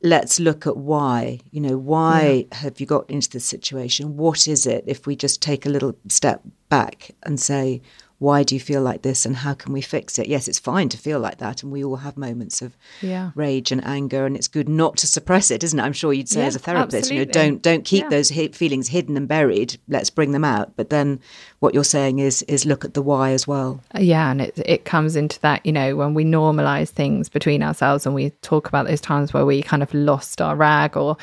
[0.02, 1.40] let's look at why.
[1.52, 2.58] You know, why yeah.
[2.58, 4.18] have you got into this situation?
[4.18, 4.84] What is it?
[4.88, 7.82] If we just take a little step back and say,
[8.20, 10.28] why do you feel like this and how can we fix it?
[10.28, 13.32] Yes, it's fine to feel like that, and we all have moments of yeah.
[13.34, 15.84] rage and anger, and it's good not to suppress it, isn't it?
[15.84, 17.20] I'm sure you'd say yeah, as a therapist, absolutely.
[17.20, 18.10] you know, don't don't keep yeah.
[18.10, 19.80] those feelings hidden and buried.
[19.88, 20.76] Let's bring them out.
[20.76, 21.22] But then,
[21.60, 23.82] what you're saying is is look at the why as well.
[23.96, 27.64] Uh, yeah, and it it comes into that, you know, when we normalize things between
[27.64, 31.16] ourselves, and we talk about those times where we kind of lost our rag or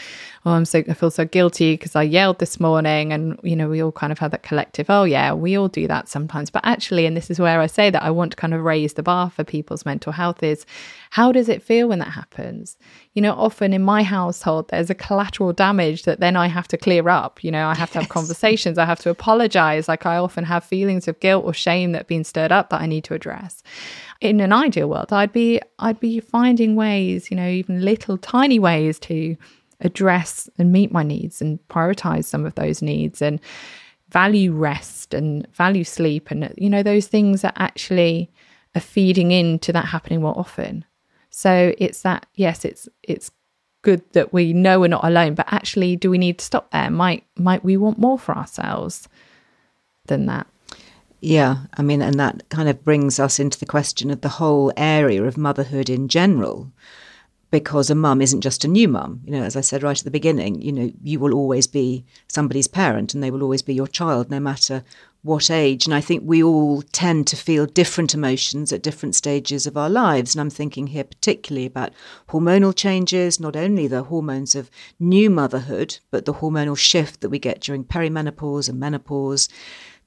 [0.46, 3.68] oh, I'm so I feel so guilty because I yelled this morning, and you know,
[3.68, 4.88] we all kind of have that collective.
[4.88, 6.50] Oh yeah, we all do that sometimes.
[6.50, 8.94] But actually, and this is where I say that I want to kind of raise
[8.94, 10.64] the bar for people's mental health is
[11.10, 12.78] how does it feel when that happens?
[13.14, 16.78] You know, often in my household, there's a collateral damage that then I have to
[16.78, 17.42] clear up.
[17.42, 19.88] You know, I have to have conversations, I have to apologize.
[19.88, 22.80] Like I often have feelings of guilt or shame that have been stirred up that
[22.80, 23.64] I need to address
[24.22, 28.58] in an ideal world i'd be i'd be finding ways you know even little tiny
[28.58, 29.36] ways to
[29.80, 33.40] address and meet my needs and prioritize some of those needs and
[34.10, 38.30] value rest and value sleep and you know those things that actually
[38.74, 40.84] are feeding into that happening more often.
[41.30, 43.30] So it's that yes it's it's
[43.82, 46.90] good that we know we're not alone but actually do we need to stop there?
[46.90, 49.08] Might might we want more for ourselves
[50.06, 50.46] than that?
[51.20, 54.72] Yeah i mean and that kind of brings us into the question of the whole
[54.76, 56.70] area of motherhood in general
[57.50, 59.20] because a mum isn't just a new mum.
[59.24, 62.04] You know, as I said right at the beginning, you know, you will always be
[62.28, 64.82] somebody's parent and they will always be your child, no matter
[65.22, 65.86] what age.
[65.86, 69.90] And I think we all tend to feel different emotions at different stages of our
[69.90, 70.34] lives.
[70.34, 71.92] And I'm thinking here particularly about
[72.28, 77.38] hormonal changes, not only the hormones of new motherhood, but the hormonal shift that we
[77.38, 79.48] get during perimenopause and menopause,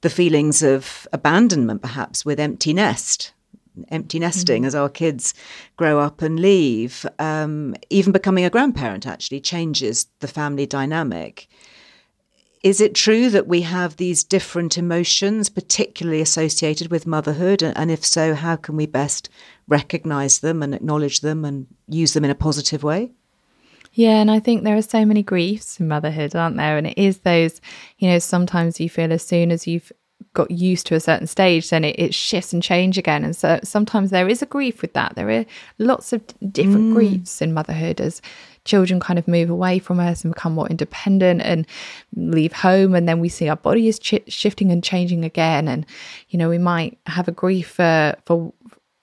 [0.02, 3.32] the feelings of abandonment perhaps with empty nest
[3.88, 4.68] empty nesting mm-hmm.
[4.68, 5.34] as our kids
[5.76, 7.06] grow up and leave.
[7.18, 11.48] Um, even becoming a grandparent actually changes the family dynamic.
[12.62, 17.62] Is it true that we have these different emotions, particularly associated with motherhood?
[17.62, 19.30] And if so, how can we best
[19.66, 23.12] recognize them and acknowledge them and use them in a positive way?
[23.92, 26.76] Yeah, and I think there are so many griefs in motherhood, aren't there?
[26.76, 27.60] And it is those,
[27.98, 29.90] you know, sometimes you feel as soon as you've
[30.34, 33.24] got used to a certain stage, then it, it, shifts and change again.
[33.24, 35.16] And so sometimes there is a grief with that.
[35.16, 35.44] There are
[35.78, 36.22] lots of
[36.52, 36.94] different mm.
[36.94, 38.22] griefs in motherhood as
[38.64, 41.66] children kind of move away from us and become more independent and
[42.14, 42.94] leave home.
[42.94, 45.66] And then we see our body is ch- shifting and changing again.
[45.66, 45.84] And,
[46.28, 48.52] you know, we might have a grief for, for,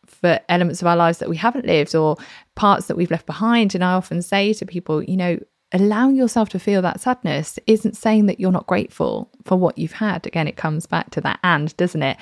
[0.05, 2.15] for elements of our lives that we haven't lived or
[2.55, 3.75] parts that we've left behind.
[3.75, 5.39] And I often say to people, you know,
[5.73, 9.91] allowing yourself to feel that sadness isn't saying that you're not grateful for what you've
[9.91, 12.17] had again it comes back to that and doesn't it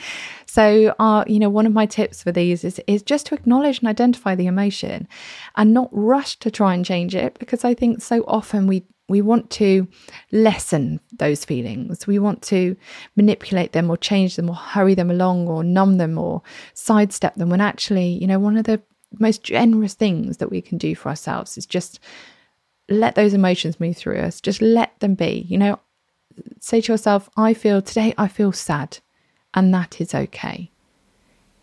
[0.45, 3.79] so uh, you know one of my tips for these is is just to acknowledge
[3.79, 5.07] and identify the emotion
[5.55, 9.21] and not rush to try and change it because i think so often we we
[9.21, 9.87] want to
[10.31, 12.07] lessen those feelings.
[12.07, 12.75] We want to
[13.15, 16.41] manipulate them or change them or hurry them along or numb them or
[16.73, 18.81] sidestep them when actually, you know, one of the
[19.19, 21.99] most generous things that we can do for ourselves is just
[22.89, 24.41] let those emotions move through us.
[24.41, 25.45] Just let them be.
[25.47, 25.79] You know,
[26.59, 28.99] say to yourself, I feel today, I feel sad,
[29.53, 30.71] and that is okay.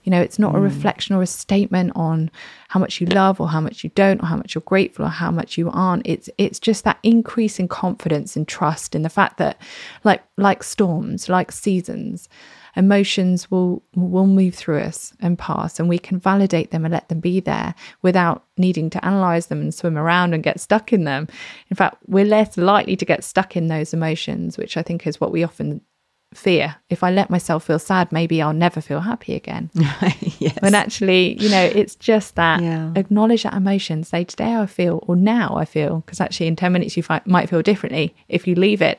[0.04, 0.56] You know, it's not mm.
[0.56, 2.30] a reflection or a statement on
[2.68, 5.10] how much you love or how much you don't or how much you're grateful or
[5.10, 6.06] how much you aren't.
[6.06, 9.60] It's it's just that increase in confidence and trust in the fact that
[10.02, 12.28] like like storms, like seasons,
[12.76, 17.08] emotions will will move through us and pass and we can validate them and let
[17.08, 21.04] them be there without needing to analyze them and swim around and get stuck in
[21.04, 21.28] them.
[21.70, 25.20] In fact we're less likely to get stuck in those emotions which i think is
[25.20, 25.80] what we often
[26.34, 26.76] fear.
[26.88, 29.70] If i let myself feel sad maybe i'll never feel happy again.
[30.38, 30.58] Yes.
[30.60, 32.92] when actually you know it's just that yeah.
[32.96, 34.02] acknowledge that emotion.
[34.02, 37.48] Say today i feel or now i feel because actually in 10 minutes you might
[37.50, 38.98] feel differently if you leave it.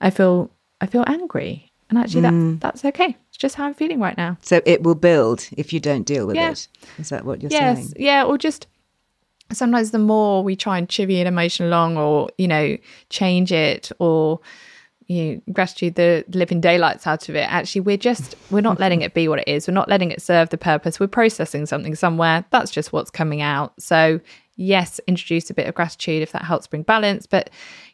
[0.00, 0.50] I feel
[0.80, 2.60] i feel angry and actually, mm.
[2.60, 3.16] that, that's okay.
[3.28, 4.36] It's just how I'm feeling right now.
[4.42, 6.50] So it will build if you don't deal with yeah.
[6.50, 6.68] it.
[6.98, 7.78] Is that what you're yes.
[7.78, 7.94] saying?
[7.96, 8.24] Yeah.
[8.24, 8.66] Or just
[9.52, 12.76] sometimes the more we try and chivvy an emotion along or, you know,
[13.08, 14.40] change it or,
[15.06, 17.50] you know, gratitude, the living daylights out of it.
[17.50, 19.66] Actually, we're just, we're not letting it be what it is.
[19.66, 21.00] We're not letting it serve the purpose.
[21.00, 22.44] We're processing something somewhere.
[22.50, 23.72] That's just what's coming out.
[23.80, 24.20] So,
[24.56, 27.24] yes, introduce a bit of gratitude if that helps bring balance.
[27.24, 27.48] But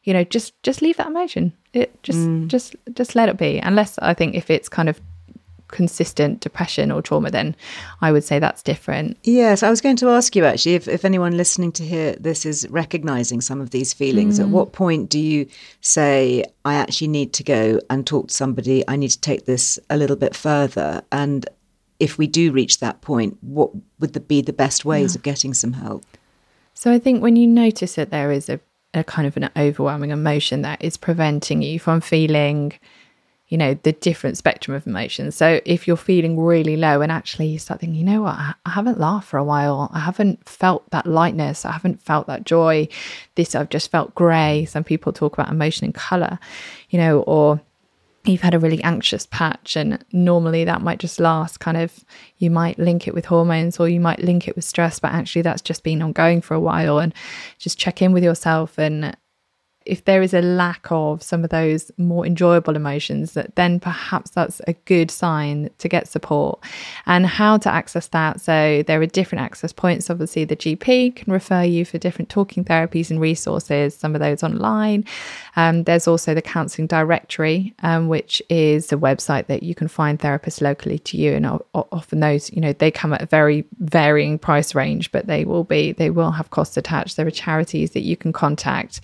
[0.05, 2.47] you know just just leave that emotion it just mm.
[2.47, 5.01] just just let it be unless i think if it's kind of
[5.69, 7.57] consistent depression or trauma then
[8.01, 11.05] i would say that's different yes i was going to ask you actually if, if
[11.05, 14.45] anyone listening to hear this is recognizing some of these feelings mm.
[14.45, 15.47] at what point do you
[15.81, 19.79] say i actually need to go and talk to somebody i need to take this
[19.91, 21.49] a little bit further and
[21.99, 25.19] if we do reach that point what would be the best ways yeah.
[25.19, 26.05] of getting some help
[26.75, 28.61] so i think when you notice that there is a
[28.95, 32.73] a kind of an overwhelming emotion that is preventing you from feeling
[33.49, 35.37] you know the different spectrum of emotions.
[35.37, 38.35] So if you're feeling really low and actually you start thinking you know what?
[38.37, 39.91] I haven't laughed for a while.
[39.93, 41.65] I haven't felt that lightness.
[41.65, 42.89] I haven't felt that joy.
[43.35, 44.65] This i've just felt grey.
[44.65, 46.39] Some people talk about emotion in color
[46.91, 47.61] you know or
[48.25, 52.05] you've had a really anxious patch and normally that might just last kind of
[52.39, 55.43] you might link it with hormones or you might link it with stress but actually
[55.43, 57.15] that's just been ongoing for a while and
[57.59, 59.17] just check in with yourself and
[59.87, 64.31] if there is a lack of some of those more enjoyable emotions, that then perhaps
[64.31, 66.59] that's a good sign to get support.
[67.07, 68.41] And how to access that.
[68.41, 70.09] So there are different access points.
[70.09, 74.43] Obviously, the GP can refer you for different talking therapies and resources, some of those
[74.43, 75.05] online.
[75.57, 80.19] Um, there's also the counselling directory, um, which is a website that you can find
[80.19, 81.33] therapists locally to you.
[81.33, 85.45] And often those, you know, they come at a very varying price range, but they
[85.45, 87.17] will be, they will have costs attached.
[87.17, 89.03] There are charities that you can contact.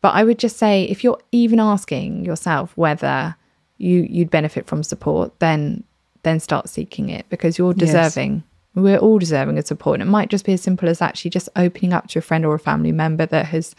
[0.00, 3.36] But I would just say if you're even asking yourself whether
[3.78, 5.84] you you'd benefit from support, then
[6.22, 8.36] then start seeking it because you're deserving.
[8.36, 8.44] Yes.
[8.74, 10.00] We're all deserving of support.
[10.00, 12.44] And it might just be as simple as actually just opening up to a friend
[12.46, 13.74] or a family member that has,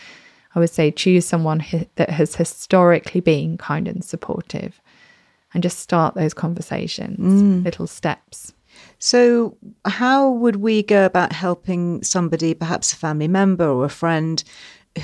[0.53, 1.63] I would say, choose someone
[1.95, 4.81] that has historically been kind and supportive
[5.53, 7.63] and just start those conversations, mm.
[7.63, 8.53] little steps.
[8.99, 14.43] So, how would we go about helping somebody, perhaps a family member or a friend,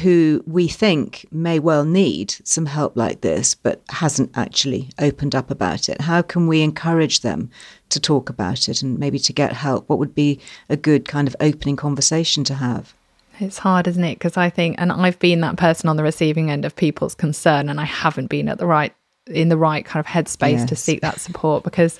[0.01, 5.49] who we think may well need some help like this, but hasn't actually opened up
[5.49, 6.01] about it?
[6.01, 7.49] How can we encourage them
[7.89, 9.87] to talk about it and maybe to get help?
[9.87, 12.93] What would be a good kind of opening conversation to have?
[13.39, 14.15] It's hard, isn't it?
[14.15, 17.69] Because I think, and I've been that person on the receiving end of people's concern,
[17.69, 18.93] and I haven't been at the right
[19.29, 20.69] in the right kind of headspace yes.
[20.69, 21.99] to seek that support because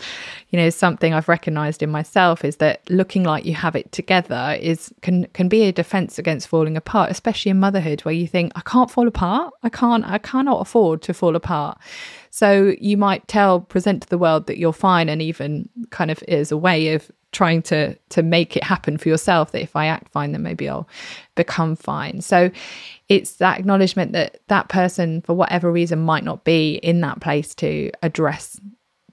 [0.50, 4.58] you know something i've recognized in myself is that looking like you have it together
[4.60, 8.52] is can can be a defense against falling apart especially in motherhood where you think
[8.56, 9.54] i can't fall apart.
[9.64, 11.78] I can't i cannot afford to fall apart.
[12.30, 16.24] So you might tell present to the world that you're fine and even kind of
[16.28, 19.86] is a way of trying to to make it happen for yourself that if i
[19.86, 20.88] act fine then maybe i'll
[21.36, 22.22] become fine.
[22.22, 22.52] So
[23.10, 27.56] it's that acknowledgement that that person for whatever reason might not be in that place
[27.56, 28.60] to address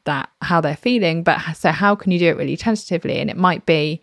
[0.04, 1.22] that how they're feeling.
[1.22, 3.18] But so how can you do it really tentatively?
[3.18, 4.00] And it might be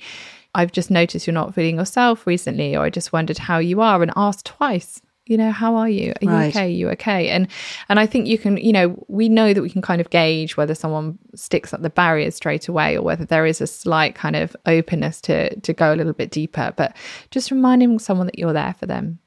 [0.54, 4.02] i've just noticed you're not feeling yourself recently or i just wondered how you are
[4.02, 6.14] and ask twice you know how are you?
[6.22, 6.66] Are you okay?
[6.66, 7.30] Are you okay?
[7.30, 7.48] And
[7.88, 10.58] and i think you can you know we know that we can kind of gauge
[10.58, 14.36] whether someone sticks up the barriers straight away or whether there is a slight kind
[14.36, 16.74] of openness to to go a little bit deeper.
[16.76, 16.98] But
[17.30, 19.20] just reminding someone that you're there for them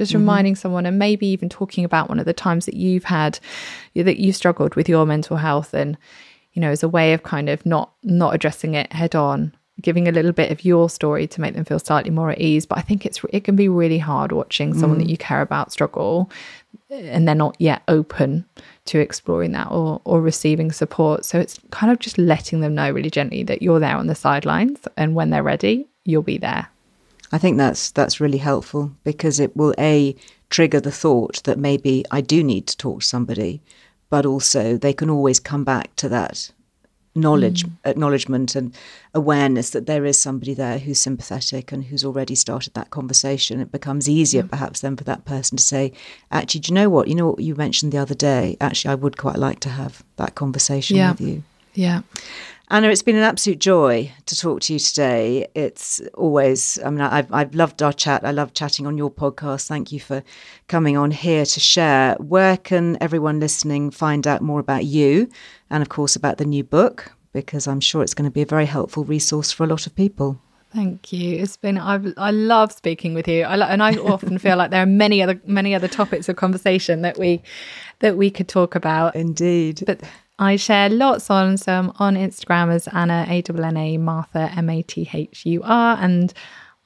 [0.00, 0.22] just mm-hmm.
[0.22, 3.38] reminding someone and maybe even talking about one of the times that you've had
[3.94, 5.98] that you struggled with your mental health and
[6.54, 10.08] you know as a way of kind of not not addressing it head on giving
[10.08, 12.78] a little bit of your story to make them feel slightly more at ease but
[12.78, 15.02] i think it's it can be really hard watching someone mm.
[15.02, 16.30] that you care about struggle
[16.88, 18.46] and they're not yet open
[18.86, 22.90] to exploring that or or receiving support so it's kind of just letting them know
[22.90, 26.68] really gently that you're there on the sidelines and when they're ready you'll be there
[27.32, 30.16] I think that's that's really helpful because it will a
[30.48, 33.62] trigger the thought that maybe I do need to talk to somebody,
[34.08, 36.50] but also they can always come back to that
[37.14, 37.72] knowledge, mm.
[37.84, 38.74] acknowledgement, and
[39.14, 43.60] awareness that there is somebody there who's sympathetic and who's already started that conversation.
[43.60, 44.50] It becomes easier, mm.
[44.50, 45.92] perhaps, then for that person to say,
[46.32, 47.08] "Actually, do you know what?
[47.08, 48.56] You know what you mentioned the other day.
[48.60, 51.12] Actually, I would quite like to have that conversation yeah.
[51.12, 51.42] with you."
[51.74, 52.02] Yeah.
[52.72, 55.48] Anna, it's been an absolute joy to talk to you today.
[55.56, 58.24] It's always, I mean, I've, I've loved our chat.
[58.24, 59.66] I love chatting on your podcast.
[59.66, 60.22] Thank you for
[60.68, 62.14] coming on here to share.
[62.20, 65.28] Where can everyone listening find out more about you
[65.68, 67.10] and, of course, about the new book?
[67.32, 69.96] Because I'm sure it's going to be a very helpful resource for a lot of
[69.96, 70.40] people.
[70.72, 71.38] Thank you.
[71.38, 73.42] It's been I I love speaking with you.
[73.42, 77.02] I and I often feel like there are many other many other topics of conversation
[77.02, 77.42] that we
[77.98, 79.16] that we could talk about.
[79.16, 79.82] Indeed.
[79.84, 80.00] But
[80.40, 84.82] I share lots on some on Instagram as Anna A N A Mathur M A
[84.82, 86.32] T H U R and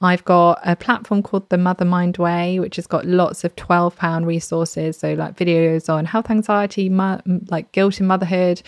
[0.01, 3.95] I've got a platform called the Mother Mind Way, which has got lots of twelve
[3.95, 4.97] pound resources.
[4.97, 8.61] So like videos on health anxiety, like guilt in motherhood,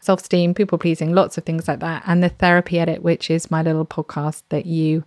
[0.00, 3.52] self esteem, people pleasing, lots of things like that, and the Therapy Edit, which is
[3.52, 5.04] my little podcast that you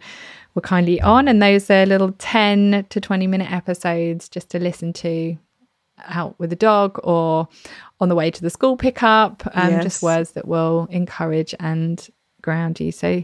[0.56, 4.94] were kindly on, and those are little ten to twenty minute episodes just to listen
[4.94, 5.38] to
[6.06, 7.48] out with the dog or
[8.00, 9.84] on the way to the school pickup, um, yes.
[9.84, 12.08] just words that will encourage and
[12.41, 12.91] ground you.
[12.91, 13.24] So,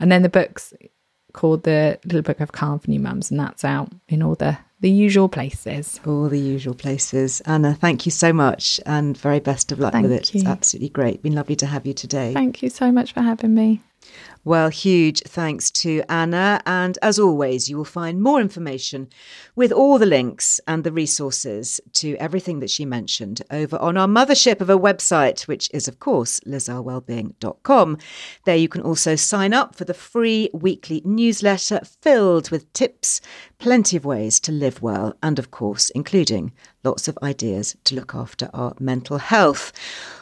[0.00, 0.72] and then the book's
[1.32, 4.58] called the Little Book of Calm for New Mums, and that's out in all the
[4.80, 5.98] the usual places.
[6.06, 7.40] All the usual places.
[7.42, 10.34] Anna, thank you so much, and very best of luck thank with it.
[10.34, 10.40] You.
[10.40, 11.22] It's absolutely great.
[11.22, 12.32] Been lovely to have you today.
[12.32, 13.82] Thank you so much for having me.
[14.48, 16.62] Well, huge thanks to Anna.
[16.64, 19.10] And as always, you will find more information
[19.54, 24.06] with all the links and the resources to everything that she mentioned over on our
[24.06, 27.98] mothership of a website, which is, of course, lizearlewellbeing.com.
[28.46, 33.20] There you can also sign up for the free weekly newsletter filled with tips,
[33.58, 38.14] plenty of ways to live well, and, of course, including lots of ideas to look
[38.14, 39.72] after our mental health.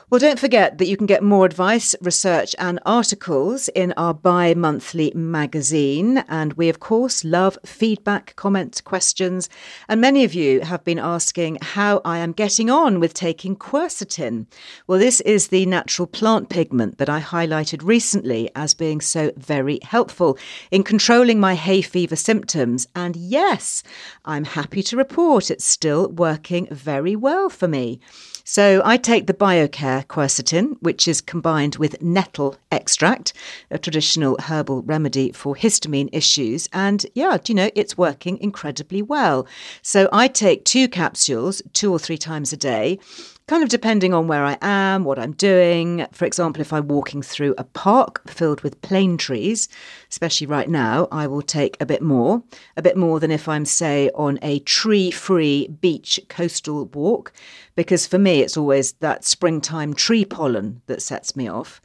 [0.08, 4.54] Well, don't forget that you can get more advice, research, and articles in our bi
[4.54, 6.18] monthly magazine.
[6.28, 9.48] And we, of course, love feedback, comments, questions.
[9.88, 14.46] And many of you have been asking how I am getting on with taking quercetin.
[14.86, 19.80] Well, this is the natural plant pigment that I highlighted recently as being so very
[19.82, 20.38] helpful
[20.70, 22.86] in controlling my hay fever symptoms.
[22.94, 23.82] And yes,
[24.24, 28.00] I'm happy to report it's still working very well for me.
[28.44, 33.32] So I take the BioCare quercetin, which is combined with nettle extract,
[33.72, 36.68] a traditional herbal remedy for histamine issues.
[36.72, 39.48] And yeah, do you know, it's working incredibly well.
[39.82, 43.00] So I take two capsules two or three times a day.
[43.48, 46.04] Kind of depending on where I am, what I'm doing.
[46.10, 49.68] For example, if I'm walking through a park filled with plane trees,
[50.10, 52.42] especially right now, I will take a bit more,
[52.76, 57.32] a bit more than if I'm, say, on a tree free beach coastal walk,
[57.76, 61.80] because for me, it's always that springtime tree pollen that sets me off.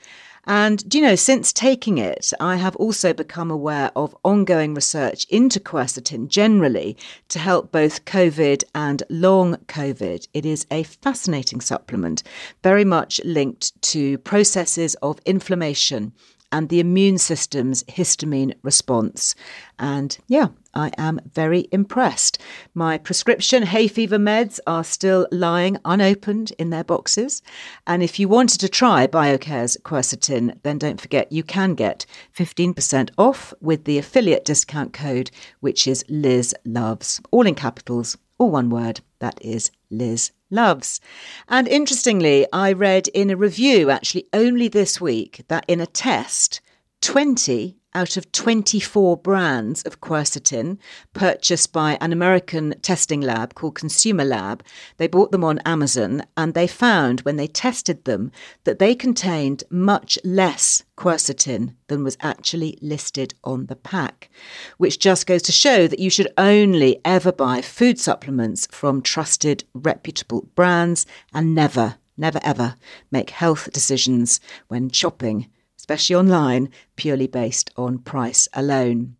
[0.46, 5.26] And do you know, since taking it, I have also become aware of ongoing research
[5.30, 6.98] into quercetin generally
[7.30, 10.28] to help both COVID and long COVID.
[10.34, 12.24] It is a fascinating supplement,
[12.64, 16.14] very much linked to processes of inflammation
[16.52, 19.36] and the immune system's histamine response.
[19.80, 22.38] And yeah, I am very impressed.
[22.74, 27.42] My prescription hay fever meds are still lying unopened in their boxes.
[27.88, 32.06] And if you wanted to try BioCare's quercetin, then don't forget you can get
[32.38, 38.52] 15% off with the affiliate discount code, which is Liz Loves, all in capitals, all
[38.52, 39.02] one word.
[39.20, 41.00] That is Liz Loves.
[41.48, 46.62] And interestingly, I read in a review actually only this week that in a test,
[47.02, 50.78] 20 out of 24 brands of quercetin
[51.14, 54.64] purchased by an American testing lab called Consumer Lab.
[54.98, 58.32] They bought them on Amazon and they found when they tested them
[58.64, 64.30] that they contained much less quercetin than was actually listed on the pack,
[64.78, 69.64] which just goes to show that you should only ever buy food supplements from trusted,
[69.74, 72.76] reputable brands and never, never ever
[73.10, 75.50] make health decisions when shopping
[75.92, 79.18] especially online, purely based on price alone.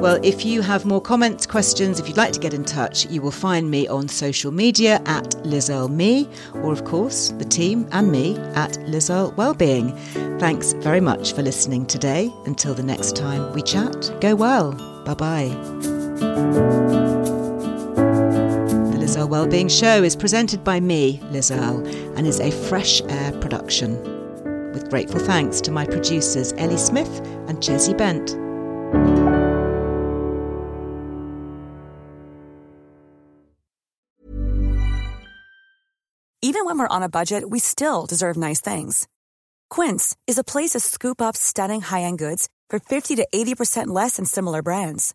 [0.00, 3.20] Well, if you have more comments, questions, if you'd like to get in touch, you
[3.20, 8.38] will find me on social media at LizEarleMBE, or of course, the team and me
[8.54, 9.94] at LizEarle Wellbeing.
[10.38, 12.32] Thanks very much for listening today.
[12.46, 14.72] Until the next time we chat, go well.
[15.04, 17.02] Bye bye.
[19.14, 21.86] Liz Earle Wellbeing Show is presented by me, Liz Earle,
[22.16, 23.92] and is a fresh air production.
[24.72, 28.32] With grateful thanks to my producers Ellie Smith and Chesy Bent.
[36.42, 39.06] Even when we're on a budget, we still deserve nice things.
[39.70, 43.86] Quince is a place to scoop up stunning high end goods for 50 to 80%
[43.88, 45.14] less than similar brands.